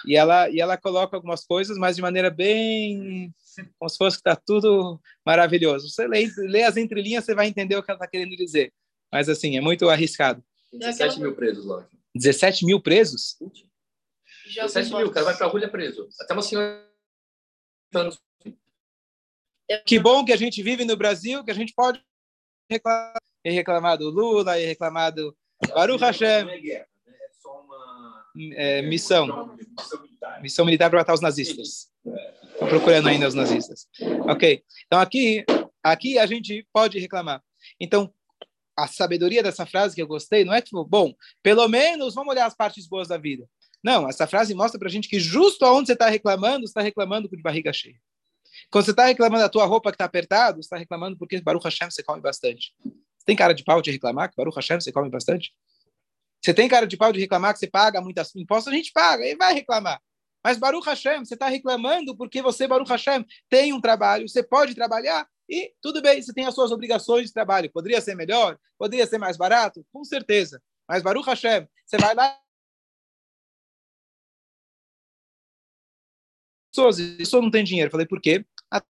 e 0.05 0.15
ela 0.15 0.49
e 0.49 0.59
ela 0.59 0.77
coloca 0.77 1.15
algumas 1.15 1.45
coisas, 1.45 1.77
mas 1.77 1.95
de 1.95 2.01
maneira 2.01 2.29
bem 2.29 3.33
como 3.77 3.89
se 3.89 3.97
fosse 3.97 4.17
que 4.17 4.29
está 4.29 4.35
tudo 4.35 4.99
maravilhoso. 5.25 5.89
Você 5.89 6.07
lê, 6.07 6.29
lê 6.37 6.63
as 6.63 6.77
entrelinhas, 6.77 7.25
você 7.25 7.35
vai 7.35 7.47
entender 7.47 7.75
o 7.75 7.83
que 7.83 7.91
ela 7.91 7.97
está 7.97 8.07
querendo 8.07 8.35
dizer. 8.35 8.73
Mas 9.11 9.27
assim 9.27 9.57
é 9.57 9.61
muito 9.61 9.89
arriscado. 9.89 10.43
17 10.71 11.19
mil 11.19 11.35
presos 11.35 11.65
lá. 11.65 11.87
17 12.15 12.65
mil 12.65 12.81
presos? 12.81 13.37
17 14.55 14.93
mil, 14.93 15.07
o 15.07 15.11
cara 15.11 15.25
vai 15.25 15.37
para 15.37 15.47
a 15.47 15.49
rua 15.49 15.67
preso. 15.67 16.07
Até 16.19 16.33
uma 16.33 16.41
senhora 16.41 16.87
que 19.85 19.99
bom 19.99 20.25
que 20.25 20.33
a 20.33 20.37
gente 20.37 20.63
vive 20.63 20.83
no 20.85 20.97
Brasil, 20.97 21.43
que 21.43 21.51
a 21.51 21.55
gente 21.55 21.73
pode 21.73 22.03
reclamar, 22.69 23.17
reclamar 23.45 23.97
do 23.97 24.09
Lula, 24.09 24.59
e 24.59 24.65
reclamar 24.65 25.13
do 25.13 25.35
Baruch 25.73 26.03
Hashem 26.03 26.47
é, 28.53 28.81
missão. 28.81 29.55
Missão 30.41 30.65
militar 30.65 30.89
para 30.89 30.99
matar 30.99 31.13
os 31.13 31.21
nazistas. 31.21 31.87
Estou 32.53 32.67
procurando 32.67 33.09
ainda 33.09 33.27
os 33.27 33.33
nazistas. 33.33 33.87
Ok. 34.27 34.63
Então 34.85 34.99
aqui, 34.99 35.45
aqui 35.83 36.17
a 36.17 36.25
gente 36.25 36.67
pode 36.73 36.99
reclamar. 36.99 37.41
Então 37.79 38.13
a 38.77 38.87
sabedoria 38.87 39.43
dessa 39.43 39.65
frase 39.65 39.95
que 39.95 40.01
eu 40.01 40.07
gostei 40.07 40.45
não 40.45 40.53
é 40.53 40.61
tipo, 40.61 40.83
bom, 40.85 41.13
pelo 41.43 41.67
menos 41.67 42.15
vamos 42.15 42.31
olhar 42.31 42.45
as 42.45 42.55
partes 42.55 42.87
boas 42.87 43.07
da 43.07 43.17
vida. 43.17 43.45
Não, 43.83 44.09
essa 44.09 44.27
frase 44.27 44.53
mostra 44.53 44.77
para 44.79 44.87
a 44.87 44.91
gente 44.91 45.07
que 45.07 45.19
justo 45.19 45.65
aonde 45.65 45.87
você 45.87 45.93
está 45.93 46.09
reclamando, 46.09 46.61
você 46.61 46.71
está 46.71 46.81
reclamando 46.81 47.29
de 47.29 47.41
barriga 47.41 47.71
cheia. 47.71 47.95
Quando 48.69 48.85
você 48.85 48.91
está 48.91 49.05
reclamando 49.05 49.43
da 49.43 49.49
tua 49.49 49.65
roupa 49.65 49.91
que 49.91 49.95
está 49.95 50.05
apertada, 50.05 50.57
você 50.57 50.61
está 50.61 50.77
reclamando 50.77 51.17
porque 51.17 51.39
Baruch 51.41 51.63
Hashem 51.63 51.89
você 51.89 52.03
come 52.03 52.21
bastante. 52.21 52.73
Você 52.83 53.25
tem 53.25 53.35
cara 53.35 53.53
de 53.53 53.63
pau 53.63 53.81
de 53.81 53.91
reclamar 53.91 54.29
que 54.29 54.35
Baruch 54.35 54.55
Hashem 54.55 54.79
você 54.79 54.91
come 54.91 55.09
bastante? 55.09 55.53
Você 56.41 56.53
tem 56.53 56.69
cara 56.69 56.87
de 56.87 56.97
pau 56.97 57.11
de 57.11 57.19
reclamar 57.19 57.53
que 57.53 57.59
você 57.59 57.67
paga 57.67 58.01
muitas 58.01 58.35
impostos, 58.35 58.71
a 58.71 58.75
gente 58.75 58.91
paga, 58.91 59.25
e 59.25 59.35
vai 59.35 59.53
reclamar. 59.53 60.01
Mas 60.43 60.57
Baruch 60.57 60.85
Hashem, 60.87 61.25
você 61.25 61.33
está 61.33 61.47
reclamando 61.47 62.15
porque 62.15 62.41
você, 62.41 62.67
Baruch 62.67 62.89
Hashem, 62.89 63.25
tem 63.49 63.73
um 63.73 63.81
trabalho, 63.81 64.27
você 64.27 64.41
pode 64.41 64.73
trabalhar 64.73 65.27
e 65.49 65.73
tudo 65.81 66.01
bem, 66.01 66.21
você 66.21 66.33
tem 66.33 66.45
as 66.45 66.55
suas 66.55 66.71
obrigações 66.71 67.27
de 67.27 67.33
trabalho. 67.33 67.71
Poderia 67.71 67.99
ser 67.99 68.15
melhor? 68.15 68.57
Poderia 68.77 69.05
ser 69.05 69.17
mais 69.17 69.35
barato? 69.35 69.85
Com 69.91 70.03
certeza. 70.03 70.61
Mas 70.87 71.03
Baruch 71.03 71.27
Hashem, 71.27 71.67
você 71.85 71.97
vai 71.97 72.15
lá. 72.15 72.39
Pessoas, 76.71 76.99
isso 76.99 77.41
não 77.41 77.51
tem 77.51 77.63
dinheiro. 77.63 77.91
Falei, 77.91 78.05
por 78.07 78.21
quê? 78.21 78.45
Ah, 78.71 78.81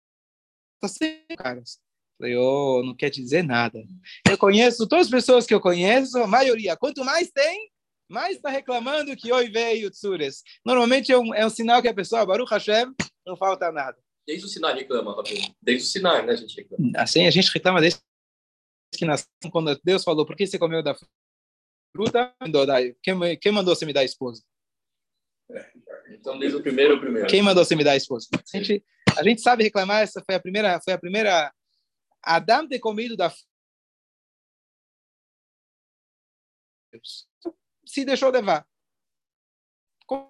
tá 0.82 0.88
sem 0.88 1.26
caras. 1.38 1.80
Falei, 2.20 2.36
oh, 2.36 2.84
não 2.84 2.94
quer 2.94 3.10
dizer 3.10 3.44
nada. 3.44 3.82
Eu 4.30 4.38
conheço 4.38 4.86
todas 4.86 5.06
as 5.06 5.12
pessoas 5.12 5.46
que 5.46 5.54
eu 5.54 5.62
conheço, 5.62 6.18
a 6.18 6.28
maioria. 6.28 6.76
Quanto 6.76 7.04
mais 7.06 7.32
tem, 7.32 7.72
mais 8.10 8.36
está 8.36 8.50
reclamando 8.50 9.16
que 9.16 9.32
oi 9.32 9.50
veio 9.50 9.90
Tsures. 9.90 10.44
Normalmente 10.66 11.14
é 11.14 11.18
um, 11.18 11.34
é 11.34 11.46
um 11.46 11.50
sinal 11.50 11.82
que 11.82 11.88
a 11.88 11.94
pessoa, 11.94 12.26
Baruch 12.26 12.52
Hashem, 12.52 12.94
não 13.26 13.38
falta 13.38 13.72
nada. 13.72 13.98
Desde 14.28 14.46
o 14.46 14.50
sinal 14.50 14.76
reclama, 14.76 15.16
Rabino. 15.16 15.56
Desde 15.62 15.88
o 15.88 15.90
sinal, 15.90 16.26
né, 16.26 16.34
a 16.34 16.36
gente 16.36 16.58
reclama. 16.58 16.92
Assim, 16.98 17.26
a 17.26 17.32
gente 17.32 17.54
reclama 17.54 17.80
desde 17.80 18.02
que 18.94 19.06
nasceu, 19.06 19.30
quando 19.50 19.80
Deus 19.82 20.04
falou, 20.04 20.26
por 20.26 20.36
que 20.36 20.46
você 20.46 20.60
comeu 20.60 20.84
da 20.84 20.98
fruta? 21.96 22.36
Quem, 23.02 23.38
quem 23.40 23.52
mandou 23.54 23.74
você 23.74 23.86
me 23.86 23.94
dar 23.94 24.02
a 24.02 24.06
esposa? 24.06 24.44
É, 25.52 25.72
então, 26.12 26.38
desde 26.38 26.58
o 26.58 26.62
primeiro, 26.62 26.98
o 26.98 27.00
primeiro. 27.00 27.30
Quem 27.30 27.42
mandou 27.42 27.64
você 27.64 27.78
me 27.78 27.84
dar 27.84 27.94
a 27.94 27.98
esposa? 27.98 28.28
A 28.34 28.58
gente, 28.58 28.84
a 29.18 29.24
gente 29.24 29.42
sabe 29.42 29.64
reclamar, 29.64 30.02
essa 30.02 30.22
foi 30.26 30.36
a 30.36 30.40
primeira, 30.40 30.82
foi 30.82 30.94
a 30.94 30.98
primeira 30.98 31.52
Adam 32.24 32.68
ter 32.68 32.80
comido 32.80 33.16
da 33.16 33.34
se 37.86 38.06
deixou 38.06 38.30
levar. 38.30 38.66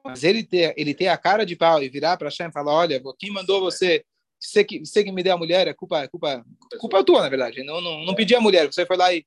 Mas 0.03 0.23
ele 0.23 0.43
ter, 0.43 0.73
ele 0.77 0.93
ter 0.93 1.07
a 1.07 1.17
cara 1.17 1.45
de 1.45 1.55
pau 1.55 1.81
e 1.81 1.89
virar 1.89 2.17
para 2.17 2.27
Hashem 2.27 2.47
e 2.47 2.51
falar: 2.51 2.73
Olha, 2.73 3.01
quem 3.17 3.31
mandou 3.31 3.61
você? 3.61 4.03
Você 4.39 4.63
que, 4.63 4.79
você 4.79 5.03
que 5.03 5.11
me 5.11 5.21
deu 5.21 5.33
a 5.33 5.37
mulher, 5.37 5.67
é 5.67 5.73
culpa, 5.73 6.07
culpa, 6.07 6.45
culpa 6.79 7.03
tua, 7.03 7.21
na 7.21 7.29
verdade. 7.29 7.63
Não, 7.63 7.81
não, 7.81 8.05
não 8.05 8.15
pedi 8.15 8.35
a 8.35 8.41
mulher, 8.41 8.67
você 8.67 8.85
foi 8.85 8.97
lá 8.97 9.13
e. 9.13 9.25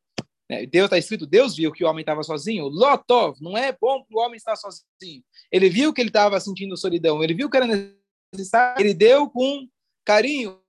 Né, 0.50 0.66
Deus 0.66 0.86
está 0.86 0.98
escrito: 0.98 1.26
Deus 1.26 1.56
viu 1.56 1.72
que 1.72 1.84
o 1.84 1.88
homem 1.88 2.02
estava 2.02 2.22
sozinho. 2.22 2.66
Lotov, 2.66 3.38
não 3.40 3.56
é 3.56 3.72
bom 3.72 4.02
para 4.04 4.16
o 4.16 4.20
homem 4.20 4.36
estar 4.36 4.56
sozinho. 4.56 5.22
Ele 5.50 5.70
viu 5.70 5.92
que 5.92 6.00
ele 6.00 6.10
estava 6.10 6.38
sentindo 6.40 6.76
solidão, 6.76 7.22
ele 7.22 7.34
viu 7.34 7.48
que 7.48 7.56
era 7.56 7.66
necessário, 8.34 8.80
ele 8.84 8.94
deu 8.94 9.28
com 9.28 9.66
carinho, 10.04 10.61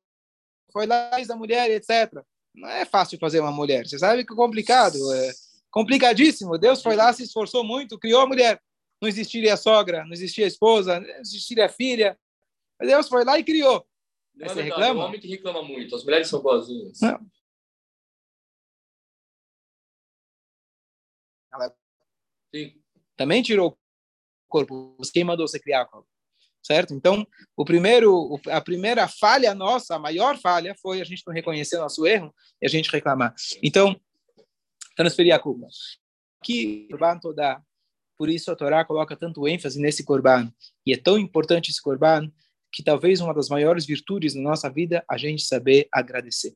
foi 0.73 0.87
lá 0.87 1.11
a 1.15 1.35
mulher, 1.35 1.69
etc. 1.69 2.11
Não 2.53 2.67
é 2.67 2.83
fácil 2.83 3.19
fazer 3.19 3.39
uma 3.39 3.51
mulher. 3.51 3.87
Você 3.87 3.97
sabe 3.97 4.25
que 4.25 4.33
é 4.33 4.35
complicado, 4.35 4.97
é 5.13 5.31
complicadíssimo. 5.71 6.57
Deus 6.57 6.81
foi 6.81 6.95
lá, 6.95 7.13
se 7.13 7.23
esforçou 7.23 7.63
muito, 7.63 7.97
criou 7.97 8.21
a 8.21 8.27
mulher. 8.27 8.61
Não 8.99 9.07
existiria 9.07 9.53
a 9.53 9.57
sogra, 9.57 10.03
não 10.03 10.13
existia 10.13 10.45
a 10.45 10.47
esposa, 10.47 10.99
não 10.99 11.07
existiria 11.19 11.67
a 11.67 11.69
filha. 11.69 12.19
Deus 12.81 13.07
foi 13.07 13.23
lá 13.23 13.37
e 13.37 13.43
criou. 13.43 13.85
Não 14.35 14.45
é 14.45 14.49
você 14.49 14.61
reclama? 14.63 15.03
O 15.03 15.05
homem 15.07 15.19
que 15.19 15.27
reclama 15.27 15.61
muito. 15.61 15.95
As 15.95 16.03
mulheres 16.03 16.27
são 16.27 16.41
boazinhas. 16.41 16.99
Não. 16.99 17.19
Ela 21.53 21.75
Sim. 22.53 22.81
também 23.15 23.43
tirou 23.43 23.69
o 23.71 23.77
corpo. 24.49 24.97
Quem 25.13 25.23
mandou 25.23 25.47
você 25.47 25.59
criar? 25.59 25.87
Certo? 26.63 26.93
Então, 26.93 27.27
o 27.55 27.65
primeiro, 27.65 28.39
a 28.49 28.61
primeira 28.61 29.07
falha 29.07 29.53
nossa, 29.53 29.95
a 29.95 29.99
maior 29.99 30.37
falha, 30.39 30.73
foi 30.81 31.01
a 31.01 31.03
gente 31.03 31.23
não 31.27 31.33
reconhecer 31.33 31.77
nosso 31.77 32.07
erro 32.07 32.33
e 32.61 32.65
a 32.65 32.69
gente 32.69 32.89
reclamar. 32.89 33.35
Então, 33.61 33.99
transferir 34.95 35.35
a 35.35 35.39
culpa. 35.39 35.67
Que 36.43 36.87
Corban 36.89 37.19
toda, 37.19 37.61
por 38.17 38.29
isso 38.29 38.51
a 38.51 38.55
Torá 38.55 38.85
coloca 38.85 39.15
tanto 39.15 39.47
ênfase 39.47 39.79
nesse 39.79 40.03
Corban, 40.03 40.51
e 40.85 40.93
é 40.93 40.97
tão 40.97 41.17
importante 41.17 41.69
esse 41.69 41.81
Corban, 41.81 42.31
que 42.71 42.81
talvez 42.81 43.21
uma 43.21 43.33
das 43.33 43.49
maiores 43.49 43.85
virtudes 43.85 44.33
na 44.33 44.41
nossa 44.41 44.69
vida, 44.69 45.03
a 45.07 45.17
gente 45.17 45.43
saber 45.43 45.87
agradecer. 45.91 46.55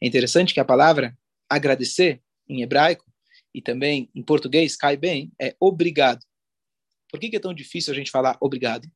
É 0.00 0.06
interessante 0.06 0.54
que 0.54 0.60
a 0.60 0.64
palavra 0.64 1.16
agradecer, 1.48 2.22
em 2.48 2.62
hebraico, 2.62 3.04
e 3.54 3.60
também 3.60 4.10
em 4.14 4.22
português, 4.22 4.76
cai 4.76 4.96
bem, 4.96 5.32
é 5.40 5.54
obrigado. 5.60 6.24
Por 7.10 7.20
que, 7.20 7.30
que 7.30 7.36
é 7.36 7.40
tão 7.40 7.54
difícil 7.54 7.92
a 7.92 7.96
gente 7.96 8.10
falar 8.10 8.36
obrigado? 8.40 8.88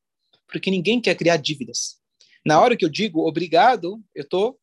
Porque 0.51 0.69
ninguém 0.69 0.99
quer 0.99 1.15
criar 1.15 1.37
dívidas. 1.37 1.99
Na 2.45 2.59
hora 2.59 2.75
que 2.75 2.83
eu 2.83 2.89
digo 2.89 3.25
obrigado, 3.25 4.03
eu 4.13 4.23
estou 4.23 4.59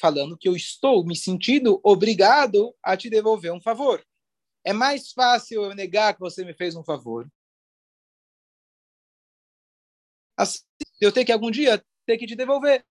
falando 0.00 0.36
que 0.36 0.48
eu 0.48 0.56
estou 0.56 1.04
me 1.04 1.16
sentindo 1.16 1.80
obrigado 1.82 2.74
a 2.82 2.96
te 2.96 3.08
devolver 3.08 3.52
um 3.52 3.60
favor. 3.60 4.04
É 4.64 4.72
mais 4.72 5.12
fácil 5.12 5.64
eu 5.64 5.74
negar 5.74 6.14
que 6.14 6.20
você 6.20 6.44
me 6.44 6.54
fez 6.54 6.74
um 6.74 6.84
favor. 6.84 7.30
Assim, 10.36 10.60
eu 11.00 11.12
tenho 11.12 11.26
que 11.26 11.32
algum 11.32 11.50
dia 11.50 11.84
ter 12.06 12.18
que 12.18 12.26
te 12.26 12.36
devolver. 12.36 12.84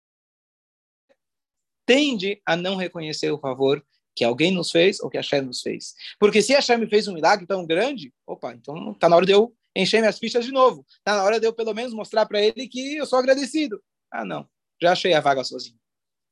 Tende 1.85 2.41
a 2.45 2.55
não 2.55 2.75
reconhecer 2.75 3.31
o 3.31 3.39
favor 3.39 3.85
que 4.15 4.23
alguém 4.23 4.51
nos 4.51 4.71
fez 4.71 4.99
ou 4.99 5.09
que 5.09 5.17
a 5.17 5.23
Shem 5.23 5.41
nos 5.41 5.61
fez. 5.61 5.93
Porque 6.19 6.41
se 6.41 6.53
a 6.55 6.61
Shem 6.61 6.77
me 6.77 6.89
fez 6.89 7.07
um 7.07 7.13
milagre 7.13 7.45
tão 7.45 7.65
grande, 7.65 8.13
opa, 8.25 8.53
então 8.53 8.91
está 8.91 9.07
na 9.07 9.15
hora 9.15 9.25
de 9.25 9.31
eu 9.31 9.55
encher 9.81 9.99
minhas 9.99 10.17
fichas 10.17 10.45
de 10.45 10.51
novo. 10.51 10.85
Tá 11.03 11.15
na 11.15 11.23
hora 11.23 11.39
de 11.39 11.45
eu 11.45 11.53
pelo 11.53 11.73
menos 11.73 11.93
mostrar 11.93 12.25
para 12.25 12.41
ele 12.41 12.67
que 12.67 12.95
eu 12.95 13.05
sou 13.05 13.19
agradecido. 13.19 13.83
Ah, 14.11 14.25
não, 14.25 14.49
já 14.81 14.91
achei 14.91 15.13
a 15.13 15.21
vaga 15.21 15.43
sozinho. 15.43 15.79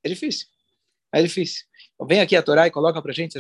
É 0.04 0.10
difícil. 0.10 0.48
É 1.14 1.22
difícil. 1.22 1.66
Então, 1.94 2.08
vem 2.08 2.22
aqui 2.22 2.36
a 2.36 2.44
Torá 2.44 2.68
e 2.68 2.72
coloca 2.72 3.02
para 3.02 3.14
gente. 3.14 3.38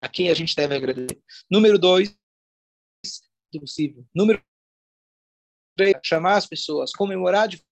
A 0.00 0.08
quem 0.08 0.30
a 0.30 0.34
gente 0.34 0.54
deve 0.54 0.74
agradecer. 0.74 1.20
Número 1.50 1.78
dois, 1.78 2.16
possível. 3.58 4.06
Número 4.14 4.42
três, 5.76 5.94
chamar 6.04 6.36
as 6.36 6.46
pessoas, 6.46 6.92
comemorar 6.92 7.48
de 7.48 7.62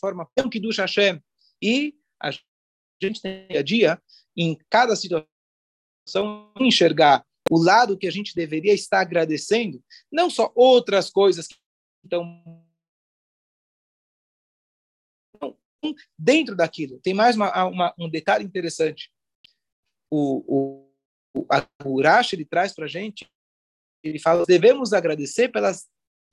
forma 0.00 0.28
que 0.50 0.60
do 0.60 0.70
Hashem. 0.70 1.22
E 1.62 1.98
a 2.20 2.30
gente 3.02 3.20
tem 3.22 3.56
a 3.56 3.62
dia, 3.62 4.02
em 4.36 4.58
cada 4.68 4.94
situação, 4.94 5.28
enxergar 6.58 7.24
o 7.50 7.58
lado 7.58 7.96
que 7.96 8.06
a 8.06 8.10
gente 8.10 8.34
deveria 8.34 8.74
estar 8.74 9.00
agradecendo, 9.00 9.82
não 10.10 10.28
só 10.28 10.52
outras 10.54 11.10
coisas 11.10 11.46
que 11.46 11.56
estão 12.04 12.64
dentro 16.18 16.56
daquilo. 16.56 17.00
Tem 17.00 17.14
mais 17.14 17.36
uma, 17.36 17.66
uma, 17.66 17.94
um 17.98 18.08
detalhe 18.08 18.44
interessante. 18.44 19.12
O, 20.10 20.88
o, 21.34 21.44
o 21.84 21.90
Urash, 21.94 22.32
ele 22.32 22.44
traz 22.44 22.72
para 22.72 22.86
a 22.86 22.88
gente, 22.88 23.30
ele 24.02 24.18
fala, 24.18 24.44
devemos 24.44 24.92
agradecer 24.92 25.48
pelas 25.48 25.88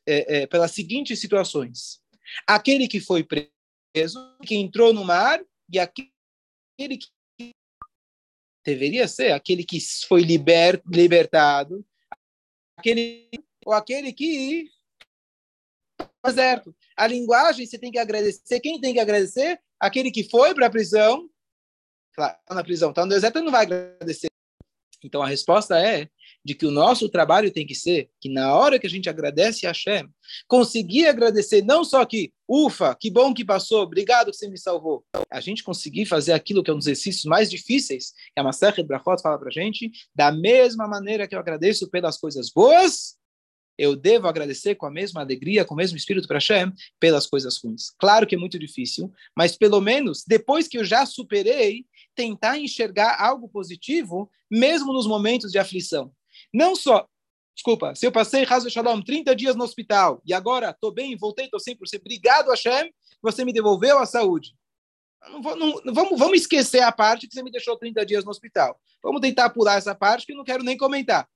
é, 0.06 0.42
é, 0.42 0.48
pelas 0.48 0.72
seguintes 0.72 1.20
situações: 1.20 2.02
aquele 2.48 2.88
que 2.88 3.00
foi 3.00 3.24
preso, 3.24 4.38
que 4.46 4.56
entrou 4.56 4.94
no 4.94 5.04
mar, 5.04 5.44
e 5.72 5.80
aquele 5.80 6.12
que 6.78 7.08
deveria 8.64 9.08
ser 9.08 9.32
aquele 9.32 9.64
que 9.64 9.80
foi 10.08 10.22
liber, 10.22 10.82
libertado, 10.88 11.86
aquele 12.78 13.30
ou 13.66 13.74
aquele 13.74 14.12
que 14.14 14.70
deserto. 16.26 16.76
A 16.96 17.08
linguagem 17.08 17.66
você 17.66 17.78
tem 17.78 17.92
que 17.92 18.00
agradecer. 18.00 18.60
Quem 18.60 18.80
tem 18.80 18.94
que 18.94 19.00
agradecer? 19.00 19.60
Aquele 19.80 20.12
que 20.12 20.30
foi 20.30 20.54
para 20.54 20.68
a 20.68 20.70
prisão. 20.70 21.30
Claro, 22.14 22.38
tá 22.46 22.56
na 22.56 22.64
prisão, 22.64 22.92
está 22.92 23.04
no 23.04 23.10
deserto, 23.10 23.42
não 23.42 23.52
vai 23.52 23.64
agradecer. 23.64 24.33
Então 25.04 25.22
a 25.22 25.28
resposta 25.28 25.78
é 25.78 26.08
de 26.44 26.54
que 26.54 26.66
o 26.66 26.72
nosso 26.72 27.08
trabalho 27.10 27.52
tem 27.52 27.66
que 27.66 27.76
ser 27.76 28.10
que 28.20 28.30
na 28.30 28.54
hora 28.56 28.78
que 28.78 28.86
a 28.86 28.90
gente 28.90 29.10
agradece 29.10 29.66
a 29.66 29.70
Hashem, 29.70 30.08
conseguir 30.48 31.08
agradecer 31.08 31.64
não 31.64 31.84
só 31.84 32.06
que, 32.06 32.34
ufa, 32.48 32.96
que 33.00 33.10
bom 33.10 33.34
que 33.34 33.46
passou, 33.46 33.82
obrigado 33.82 34.32
que 34.32 34.38
você 34.38 34.50
me 34.50 34.58
salvou. 34.58 35.06
A 35.32 35.40
gente 35.40 35.64
conseguir 35.64 36.06
fazer 36.06 36.34
aquilo 36.34 36.64
que 36.64 36.70
é 36.70 36.74
um 36.74 36.78
dos 36.78 36.88
exercícios 36.88 37.26
mais 37.26 37.50
difíceis, 37.50 38.12
que 38.34 38.40
a 38.40 38.44
Maseret 38.44 38.84
Brachot 38.84 39.22
fala 39.22 39.40
para 39.40 39.50
a 39.50 39.52
gente, 39.52 39.92
da 40.14 40.32
mesma 40.32 40.88
maneira 40.88 41.28
que 41.28 41.36
eu 41.36 41.40
agradeço 41.40 41.90
pelas 41.90 42.18
coisas 42.18 42.50
boas, 42.50 43.16
eu 43.78 43.96
devo 43.96 44.28
agradecer 44.28 44.76
com 44.76 44.86
a 44.86 44.92
mesma 44.92 45.22
alegria, 45.22 45.66
com 45.66 45.74
o 45.74 45.78
mesmo 45.78 45.98
espírito 45.98 46.28
para 46.28 46.38
Hashem, 46.38 46.72
pelas 47.00 47.26
coisas 47.26 47.60
ruins. 47.64 47.92
Claro 47.98 48.28
que 48.28 48.36
é 48.36 48.38
muito 48.38 48.60
difícil, 48.60 49.12
mas 49.36 49.58
pelo 49.58 49.82
menos 49.82 50.24
depois 50.28 50.68
que 50.68 50.78
eu 50.78 50.84
já 50.84 51.06
superei, 51.06 51.86
tentar 52.16 52.58
enxergar 52.58 53.18
algo 53.20 53.48
positivo, 53.48 54.30
mesmo 54.50 54.94
nos 54.94 55.08
momentos 55.08 55.52
de 55.52 55.60
aflição. 55.60 56.14
Não 56.54 56.76
só, 56.76 57.08
desculpa, 57.56 57.96
se 57.96 58.06
eu 58.06 58.12
passei, 58.12 58.46
Hazel 58.46 58.70
Shalom, 58.70 59.02
30 59.02 59.36
dias 59.36 59.56
no 59.56 59.64
hospital 59.64 60.22
e 60.26 60.34
agora 60.34 60.70
estou 60.70 60.92
bem, 60.92 61.16
voltei, 61.16 61.46
estou 61.46 61.60
100%, 61.60 62.00
obrigado 62.00 62.50
Hashem, 62.50 62.94
você 63.22 63.46
me 63.46 63.54
devolveu 63.54 64.00
a 64.00 64.06
saúde. 64.06 64.56
Não, 65.30 65.42
vou, 65.42 65.56
não, 65.56 65.94
vamos, 65.94 66.20
vamos 66.20 66.42
esquecer 66.42 66.82
a 66.82 66.92
parte 66.92 67.28
que 67.28 67.34
você 67.34 67.42
me 67.42 67.52
deixou 67.52 67.78
30 67.78 68.06
dias 68.06 68.26
no 68.26 68.32
hospital. 68.32 68.80
Vamos 69.02 69.22
tentar 69.22 69.50
pular 69.50 69.78
essa 69.78 69.96
parte 69.96 70.26
que 70.26 70.34
eu 70.34 70.38
não 70.38 70.44
quero 70.44 70.64
nem 70.64 70.78
comentar. 70.78 71.28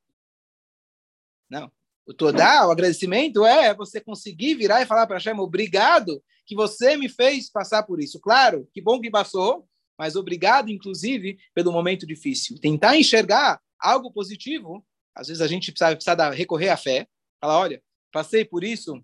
Não. 1.50 1.72
O 2.06 2.14
Todá, 2.14 2.66
o 2.66 2.72
agradecimento 2.72 3.46
é 3.46 3.74
você 3.74 4.00
conseguir 4.00 4.56
virar 4.56 4.82
e 4.82 4.86
falar 4.86 5.06
para 5.06 5.18
Hashem, 5.18 5.38
obrigado 5.40 6.24
que 6.46 6.56
você 6.56 6.96
me 6.96 7.10
fez 7.10 7.50
passar 7.50 7.84
por 7.84 8.00
isso. 8.00 8.20
Claro, 8.20 8.68
que 8.74 8.82
bom 8.82 9.02
que 9.02 9.12
passou, 9.12 9.68
mas 9.98 10.16
obrigado, 10.16 10.70
inclusive, 10.70 11.38
pelo 11.54 11.72
momento 11.72 12.06
difícil. 12.06 12.60
Tentar 12.60 12.98
enxergar 12.98 13.60
algo 13.80 14.12
positivo, 14.12 14.86
às 15.16 15.28
vezes 15.28 15.42
a 15.42 15.48
gente 15.48 15.72
precisa, 15.72 15.96
precisa 15.96 16.30
recorrer 16.30 16.70
à 16.70 16.78
fé, 16.78 17.08
falar, 17.42 17.60
olha, 17.60 17.84
passei 18.12 18.46
por 18.46 18.64
isso, 18.64 19.04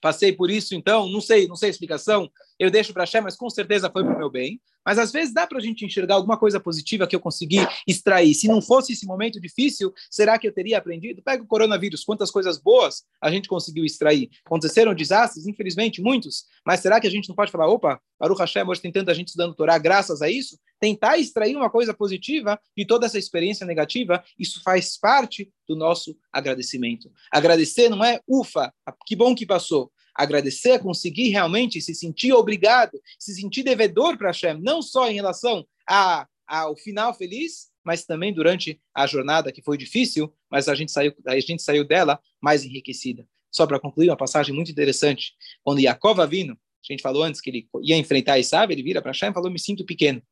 passei 0.00 0.32
por 0.32 0.50
isso, 0.50 0.74
então, 0.74 1.08
não 1.08 1.20
sei, 1.20 1.46
não 1.46 1.56
sei 1.56 1.68
a 1.68 1.70
explicação, 1.70 2.30
eu 2.62 2.70
deixo 2.70 2.92
para 2.92 3.02
Hashem, 3.02 3.20
mas 3.20 3.34
com 3.34 3.50
certeza 3.50 3.90
foi 3.90 4.04
para 4.04 4.14
o 4.14 4.18
meu 4.18 4.30
bem. 4.30 4.60
Mas 4.86 4.96
às 4.96 5.10
vezes 5.10 5.34
dá 5.34 5.48
para 5.48 5.58
a 5.58 5.60
gente 5.60 5.84
enxergar 5.84 6.14
alguma 6.14 6.38
coisa 6.38 6.60
positiva 6.60 7.08
que 7.08 7.16
eu 7.16 7.18
consegui 7.18 7.58
extrair. 7.88 8.32
Se 8.34 8.46
não 8.46 8.62
fosse 8.62 8.92
esse 8.92 9.04
momento 9.04 9.40
difícil, 9.40 9.92
será 10.08 10.38
que 10.38 10.46
eu 10.46 10.52
teria 10.52 10.78
aprendido? 10.78 11.20
Pega 11.24 11.42
o 11.42 11.46
coronavírus, 11.46 12.04
quantas 12.04 12.30
coisas 12.30 12.58
boas 12.58 13.02
a 13.20 13.32
gente 13.32 13.48
conseguiu 13.48 13.84
extrair. 13.84 14.30
Aconteceram 14.46 14.94
desastres, 14.94 15.48
infelizmente, 15.48 16.00
muitos, 16.00 16.44
mas 16.64 16.78
será 16.78 17.00
que 17.00 17.06
a 17.08 17.10
gente 17.10 17.28
não 17.28 17.34
pode 17.34 17.50
falar, 17.50 17.66
opa, 17.66 18.00
Baruch 18.16 18.38
Hashem, 18.38 18.62
hoje 18.64 18.80
tem 18.80 18.92
tanta 18.92 19.12
gente 19.12 19.28
estudando 19.28 19.56
Torá 19.56 19.76
graças 19.76 20.22
a 20.22 20.30
isso? 20.30 20.56
Tentar 20.78 21.18
extrair 21.18 21.56
uma 21.56 21.68
coisa 21.68 21.92
positiva 21.92 22.60
de 22.76 22.84
toda 22.84 23.06
essa 23.06 23.18
experiência 23.18 23.66
negativa, 23.66 24.22
isso 24.38 24.62
faz 24.62 24.96
parte 24.96 25.52
do 25.68 25.74
nosso 25.74 26.16
agradecimento. 26.32 27.10
Agradecer 27.32 27.88
não 27.88 28.04
é, 28.04 28.20
ufa, 28.28 28.72
que 29.04 29.16
bom 29.16 29.34
que 29.34 29.44
passou 29.44 29.90
agradecer, 30.14 30.78
conseguir 30.80 31.28
realmente 31.28 31.80
se 31.80 31.94
sentir 31.94 32.32
obrigado, 32.32 33.00
se 33.18 33.34
sentir 33.34 33.62
devedor 33.62 34.16
para 34.16 34.28
Hashem, 34.28 34.60
não 34.60 34.82
só 34.82 35.08
em 35.10 35.14
relação 35.14 35.66
a, 35.88 36.26
ao 36.46 36.76
final 36.76 37.14
feliz, 37.14 37.70
mas 37.84 38.04
também 38.04 38.32
durante 38.32 38.80
a 38.94 39.06
jornada 39.06 39.50
que 39.50 39.62
foi 39.62 39.76
difícil, 39.76 40.32
mas 40.50 40.68
a 40.68 40.74
gente 40.74 40.92
saiu, 40.92 41.12
a 41.26 41.38
gente 41.40 41.62
saiu 41.62 41.84
dela 41.84 42.20
mais 42.40 42.64
enriquecida. 42.64 43.26
Só 43.50 43.66
para 43.66 43.80
concluir, 43.80 44.08
uma 44.08 44.16
passagem 44.16 44.54
muito 44.54 44.70
interessante. 44.70 45.34
Quando 45.62 45.80
Yaakov 45.80 46.26
vindo, 46.26 46.52
a 46.52 46.92
gente 46.92 47.02
falou 47.02 47.22
antes 47.22 47.40
que 47.40 47.50
ele 47.50 47.68
ia 47.82 47.96
enfrentar 47.96 48.38
Isav, 48.38 48.72
ele 48.72 48.82
vira 48.82 49.02
para 49.02 49.10
Hashem 49.10 49.30
e 49.30 49.34
falou, 49.34 49.50
me 49.50 49.58
sinto 49.58 49.84
pequeno. 49.84 50.22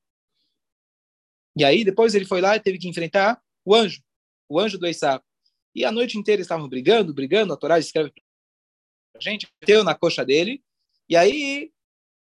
E 1.57 1.65
aí, 1.65 1.85
depois 1.85 2.15
ele 2.15 2.25
foi 2.25 2.41
lá 2.41 2.57
e 2.57 2.61
teve 2.61 2.79
que 2.79 2.89
enfrentar 2.89 3.41
o 3.65 3.75
anjo, 3.75 4.03
o 4.49 4.59
anjo 4.59 4.79
do 4.79 4.87
Isav. 4.87 5.23
E 5.75 5.85
a 5.85 5.93
noite 5.93 6.17
inteira 6.17 6.41
estavam 6.41 6.69
brigando, 6.69 7.13
brigando, 7.13 7.53
a 7.53 7.57
Torá 7.57 7.79
escreve 7.79 8.13
gente, 9.21 9.49
meteu 9.61 9.85
na 9.85 9.95
coxa 9.95 10.25
dele, 10.25 10.63
e 11.09 11.17
aí, 11.17 11.71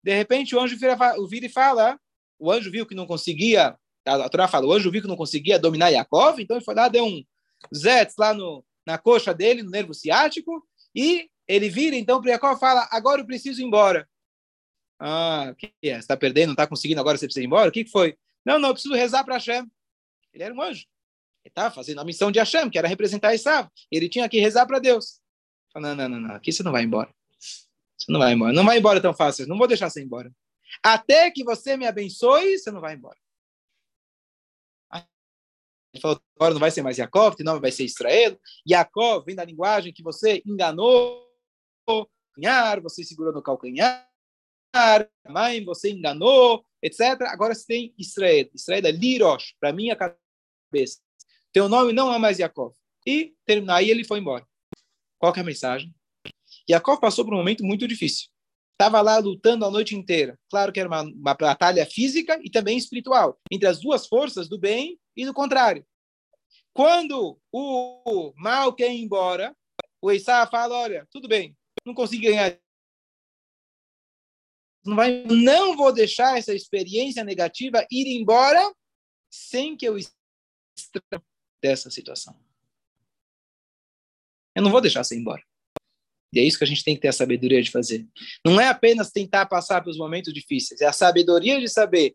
de 0.03 0.15
repente, 0.15 0.55
o 0.55 0.61
anjo 0.61 0.77
vira, 0.77 0.97
vira 1.29 1.47
e 1.47 1.49
fala, 1.49 1.99
o 2.39 2.51
anjo 2.51 2.71
viu 2.71 2.87
que 2.87 2.95
não 2.95 3.07
conseguia, 3.07 3.77
a 4.07 4.29
Torá 4.29 4.49
fala, 4.49 4.67
o 4.67 4.73
anjo 4.73 4.91
viu 4.91 5.03
que 5.03 5.09
não 5.09 5.17
conseguia 5.17 5.59
dominar 5.59 5.91
Yaakov, 5.91 6.41
então 6.41 6.57
ele 6.57 6.65
foi 6.65 6.75
lá, 6.75 6.89
deu 6.89 7.05
um 7.05 7.25
zets 7.75 8.15
lá 8.19 8.33
no, 8.33 8.65
na 8.87 8.97
coxa 8.97 9.35
dele, 9.35 9.63
no 9.63 9.71
nervo 9.71 9.93
ciático, 9.93 10.67
e 10.95 11.29
ele 11.47 11.69
vira 11.69 11.97
então 11.97 12.21
para 12.21 12.31
Yaakov 12.31 12.57
e 12.57 12.61
fala, 12.61 12.89
agora 12.91 13.21
eu 13.21 13.27
preciso 13.27 13.61
ir 13.61 13.65
embora. 13.65 14.09
Ah, 14.99 15.49
o 15.51 15.55
que 15.55 15.73
é? 15.83 15.95
Você 15.95 15.99
está 15.99 16.17
perdendo, 16.17 16.49
não 16.49 16.53
está 16.53 16.67
conseguindo, 16.67 17.01
agora 17.01 17.17
você 17.17 17.27
precisa 17.27 17.43
ir 17.43 17.47
embora? 17.47 17.69
O 17.69 17.73
que, 17.73 17.85
que 17.85 17.91
foi? 17.91 18.17
Não, 18.45 18.59
não, 18.59 18.69
eu 18.69 18.75
preciso 18.75 18.95
rezar 18.95 19.25
para 19.25 19.35
Hashem. 19.35 19.67
Ele 20.33 20.45
era 20.45 20.55
um 20.55 20.61
anjo. 20.61 20.87
Ele 21.43 21.51
estava 21.51 21.75
fazendo 21.75 22.01
a 22.01 22.05
missão 22.05 22.31
de 22.31 22.39
Hashem, 22.39 22.69
que 22.69 22.79
era 22.79 22.87
representar 22.87 23.35
Esav. 23.35 23.69
Ele 23.91 24.09
tinha 24.09 24.29
que 24.29 24.39
rezar 24.39 24.67
para 24.67 24.79
Deus. 24.79 25.21
Não, 25.75 25.95
não, 25.95 26.09
não, 26.09 26.21
não, 26.21 26.35
aqui 26.35 26.53
você 26.53 26.63
não 26.63 26.73
vai 26.73 26.83
embora. 26.83 27.15
Você 27.39 28.11
não 28.11 28.19
vai 28.19 28.33
embora. 28.33 28.53
Não 28.53 28.65
vai 28.65 28.79
embora 28.79 29.01
tão 29.01 29.15
fácil. 29.15 29.47
Não 29.47 29.59
vou 29.59 29.69
deixar 29.69 29.89
você 29.89 30.03
embora. 30.03 30.33
Até 30.83 31.31
que 31.31 31.45
você 31.45 31.77
me 31.77 31.87
abençoe, 31.87 32.59
você 32.59 32.71
não 32.71 32.81
vai 32.81 32.95
embora. 32.95 33.19
Ele 35.93 36.01
falou, 36.01 36.23
agora 36.37 36.55
não 36.55 36.61
vai 36.61 36.71
ser 36.71 36.83
mais 36.83 36.99
Yaakov, 36.99 37.35
teu 37.35 37.45
nome 37.45 37.61
vai 37.61 37.73
ser 37.73 37.85
Israel. 37.85 38.39
Yaakov 38.69 39.25
vem 39.25 39.35
da 39.35 39.45
linguagem 39.45 39.93
que 39.93 40.03
você 40.03 40.41
enganou, 40.47 41.29
calcanhar, 41.85 42.81
você 42.81 43.03
segurou 43.03 43.33
no 43.33 43.43
calcanhar, 43.43 44.09
mãe, 45.29 45.65
você 45.65 45.91
enganou, 45.91 46.65
etc. 46.81 47.23
Agora 47.23 47.55
você 47.55 47.67
tem 47.67 47.95
Israel. 47.99 48.49
Israel 48.55 48.87
é 48.87 48.93
Lirosh, 48.93 49.57
para 49.59 49.73
minha 49.73 49.97
cabeça. 49.97 51.01
Teu 51.53 51.69
nome 51.69 51.93
não 51.93 52.13
é 52.13 52.19
mais 52.19 52.39
Yaakov. 52.39 52.75
E 53.05 53.35
terminar, 53.45 53.77
aí 53.77 53.91
ele 53.91 54.05
foi 54.05 54.21
embora. 54.21 54.47
Qual 55.21 55.35
é 55.37 55.41
a 55.41 55.45
mensagem? 55.45 55.95
Yaakov 56.69 56.99
passou 56.99 57.27
por 57.27 57.35
um 57.35 57.37
momento 57.37 57.63
muito 57.63 57.87
difícil. 57.87 58.29
Estava 58.73 59.03
lá 59.03 59.19
lutando 59.19 59.67
a 59.67 59.71
noite 59.71 59.95
inteira. 59.95 60.39
Claro 60.51 60.73
que 60.73 60.81
era 60.81 60.89
uma, 60.89 61.03
uma 61.03 61.35
batalha 61.35 61.85
física 61.85 62.41
e 62.43 62.51
também 62.51 62.79
espiritual, 62.79 63.39
entre 63.53 63.69
as 63.69 63.79
duas 63.79 64.07
forças 64.07 64.49
do 64.49 64.59
bem 64.59 64.99
e 65.15 65.27
do 65.27 65.35
contrário. 65.35 65.87
Quando 66.73 67.39
o 67.53 68.33
mal 68.35 68.73
quer 68.73 68.91
ir 68.91 69.03
embora, 69.03 69.55
o 70.01 70.11
Eissá 70.11 70.47
fala, 70.47 70.75
olha, 70.75 71.07
tudo 71.11 71.29
bem, 71.29 71.55
não 71.85 71.93
consegui 71.93 72.29
ganhar. 72.29 72.59
Não, 74.83 74.97
vai, 74.97 75.25
não 75.25 75.77
vou 75.77 75.93
deixar 75.93 76.39
essa 76.39 76.55
experiência 76.55 77.23
negativa 77.23 77.87
ir 77.91 78.19
embora 78.19 78.75
sem 79.31 79.77
que 79.77 79.87
eu 79.87 79.99
extraia 79.99 81.23
dessa 81.63 81.91
situação. 81.91 82.35
Eu 84.61 84.65
não 84.65 84.71
vou 84.71 84.83
deixar 84.83 85.03
você 85.03 85.17
ir 85.17 85.21
embora. 85.21 85.43
E 86.35 86.39
é 86.39 86.45
isso 86.45 86.59
que 86.59 86.65
a 86.65 86.67
gente 86.67 86.85
tem 86.85 86.95
que 86.95 87.01
ter 87.01 87.09
a 87.09 87.13
sabedoria 87.13 87.63
de 87.63 87.71
fazer. 87.71 88.07
Não 88.45 88.61
é 88.61 88.69
apenas 88.69 89.11
tentar 89.11 89.47
passar 89.47 89.81
pelos 89.81 89.97
momentos 89.97 90.35
difíceis, 90.35 90.83
é 90.83 90.87
a 90.87 90.93
sabedoria 90.93 91.59
de 91.59 91.67
saber 91.67 92.15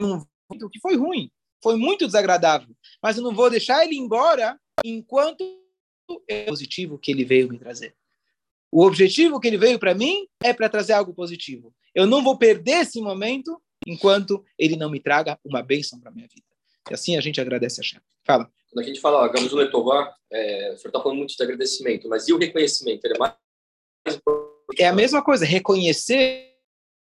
o 0.00 0.68
que 0.68 0.80
foi 0.80 0.96
ruim, 0.96 1.30
foi 1.62 1.76
muito 1.76 2.04
desagradável, 2.04 2.74
mas 3.00 3.16
eu 3.16 3.22
não 3.22 3.32
vou 3.32 3.48
deixar 3.48 3.84
ele 3.84 3.94
embora 3.94 4.58
enquanto 4.84 5.44
é 6.28 6.46
positivo 6.46 6.98
que 6.98 7.12
ele 7.12 7.24
veio 7.24 7.48
me 7.48 7.58
trazer. 7.58 7.94
O 8.72 8.84
objetivo 8.84 9.38
que 9.38 9.46
ele 9.46 9.56
veio 9.56 9.78
para 9.78 9.94
mim 9.94 10.26
é 10.42 10.52
para 10.52 10.68
trazer 10.68 10.94
algo 10.94 11.14
positivo. 11.14 11.72
Eu 11.94 12.08
não 12.08 12.24
vou 12.24 12.36
perder 12.36 12.80
esse 12.80 13.00
momento 13.00 13.62
enquanto 13.86 14.44
ele 14.58 14.74
não 14.74 14.90
me 14.90 14.98
traga 14.98 15.38
uma 15.44 15.62
bênção 15.62 16.00
para 16.00 16.10
minha 16.10 16.26
vida. 16.26 16.46
E 16.90 16.94
assim 16.94 17.16
a 17.16 17.20
gente 17.20 17.40
agradece 17.40 17.80
a 17.80 17.84
Shem. 17.84 18.00
Fala. 18.26 18.50
Quando 18.70 18.84
a 18.84 18.88
gente 18.88 19.00
fala 19.00 19.28
Gamos 19.28 19.52
Letová, 19.52 20.14
é, 20.30 20.72
o 20.72 20.76
senhor 20.76 20.88
está 20.88 21.02
falando 21.02 21.18
muito 21.18 21.36
de 21.36 21.42
agradecimento, 21.42 22.08
mas 22.08 22.28
e 22.28 22.32
o 22.32 22.38
reconhecimento? 22.38 23.04
Ele 23.04 23.14
é 23.14 23.18
mais 23.18 23.34
é 24.78 24.86
a 24.86 24.92
mesma 24.92 25.22
coisa, 25.24 25.44
reconhecer, 25.44 26.56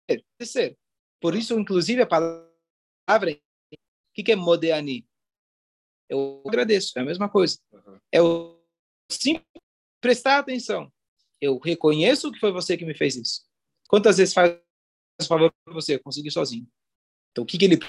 reconhecer. 0.07 0.77
Por 1.19 1.35
isso, 1.35 1.57
inclusive, 1.57 2.01
a 2.01 2.07
palavra, 2.07 3.31
o 3.31 3.77
que, 4.13 4.23
que 4.23 4.31
é 4.31 4.35
modeani? 4.35 5.07
Eu 6.09 6.43
agradeço, 6.45 6.97
é 6.97 7.01
a 7.01 7.05
mesma 7.05 7.29
coisa. 7.29 7.57
É 8.11 8.21
o 8.21 8.61
simples 9.09 9.45
prestar 9.99 10.39
atenção. 10.39 10.91
Eu 11.41 11.57
reconheço 11.57 12.31
que 12.31 12.39
foi 12.39 12.51
você 12.51 12.77
que 12.77 12.85
me 12.85 12.93
fez 12.93 13.15
isso. 13.15 13.45
Quantas 13.87 14.17
vezes 14.17 14.33
faz 14.33 14.59
favor 15.27 15.51
para 15.65 15.73
você? 15.73 15.95
Eu 15.95 16.03
consegui 16.03 16.29
sozinho. 16.29 16.67
Então, 17.31 17.43
o 17.43 17.47
que, 17.47 17.57
que 17.57 17.65
ele 17.65 17.79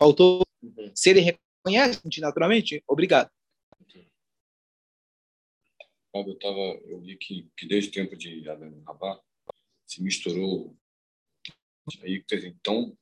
faltou? 0.00 0.42
Uhum. 0.62 0.90
Se 0.94 1.10
ele 1.10 1.20
reconhece 1.62 2.20
naturalmente, 2.20 2.82
obrigado. 2.86 3.30
eu 6.14 6.38
tava, 6.38 6.60
eu 6.86 7.00
li 7.00 7.16
que, 7.16 7.48
que 7.56 7.66
desde 7.66 7.90
o 7.90 7.92
tempo 7.92 8.16
de 8.16 8.48
Adam 8.48 8.82
Rabá 8.86 9.20
se 9.86 10.02
misturou 10.02 10.76
aí, 12.02 12.22
então 12.44 12.96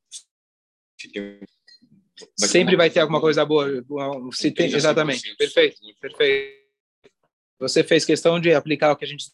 se 0.99 1.11
tem, 1.11 1.41
vai 2.39 2.49
sempre 2.49 2.77
vai 2.77 2.91
ter 2.91 3.01
alguma 3.01 3.21
coisa 3.21 3.45
boa. 3.45 3.67
Se 4.33 4.51
tem, 4.51 4.73
exatamente, 4.73 5.35
perfeito, 5.37 5.81
perfeito. 6.01 6.61
Você 7.59 7.85
fez 7.85 8.05
questão 8.05 8.41
de 8.41 8.55
aplicar 8.55 8.93
o 8.93 8.97
que 8.97 9.05
a 9.05 9.09
gente 9.09 9.31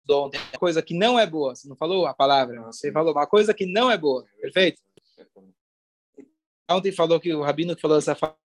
estudou 0.00 0.26
ontem, 0.26 0.40
coisa 0.58 0.82
que 0.82 0.94
não 0.94 1.18
é 1.18 1.26
boa. 1.26 1.54
Você 1.54 1.68
não 1.68 1.76
falou 1.76 2.06
a 2.06 2.14
palavra, 2.14 2.60
você 2.62 2.92
falou 2.92 3.12
uma 3.12 3.26
coisa 3.26 3.52
que 3.52 3.66
não 3.66 3.90
é 3.90 3.98
boa, 3.98 4.24
perfeito. 4.40 4.80
Ontem 6.70 6.92
falou 6.92 7.20
que 7.20 7.34
o 7.34 7.42
rabino 7.42 7.74
que 7.74 7.82
falou 7.82 7.98
dessa 7.98 8.14
forma 8.14 8.41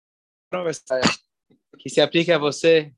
que 1.80 1.90
se 1.90 2.02
aplica 2.02 2.36
a 2.36 2.40
você 2.40 2.94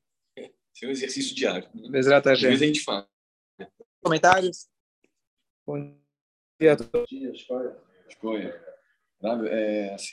é 0.84 0.88
um 0.88 0.90
exercício 0.90 1.34
diário. 1.34 1.68
Exato, 1.94 2.30
Às 2.30 2.40
vezes 2.40 2.62
a 2.62 2.66
gente 2.66 2.82
fala. 2.82 3.08
Comentários? 4.02 4.68
Bom 5.66 5.94
dia 6.58 6.72
a 6.72 6.76
todos. 6.76 7.10
Escolha. 7.12 7.76
Escolha. 8.08 8.64
É, 9.50 9.94
assim, 9.94 10.08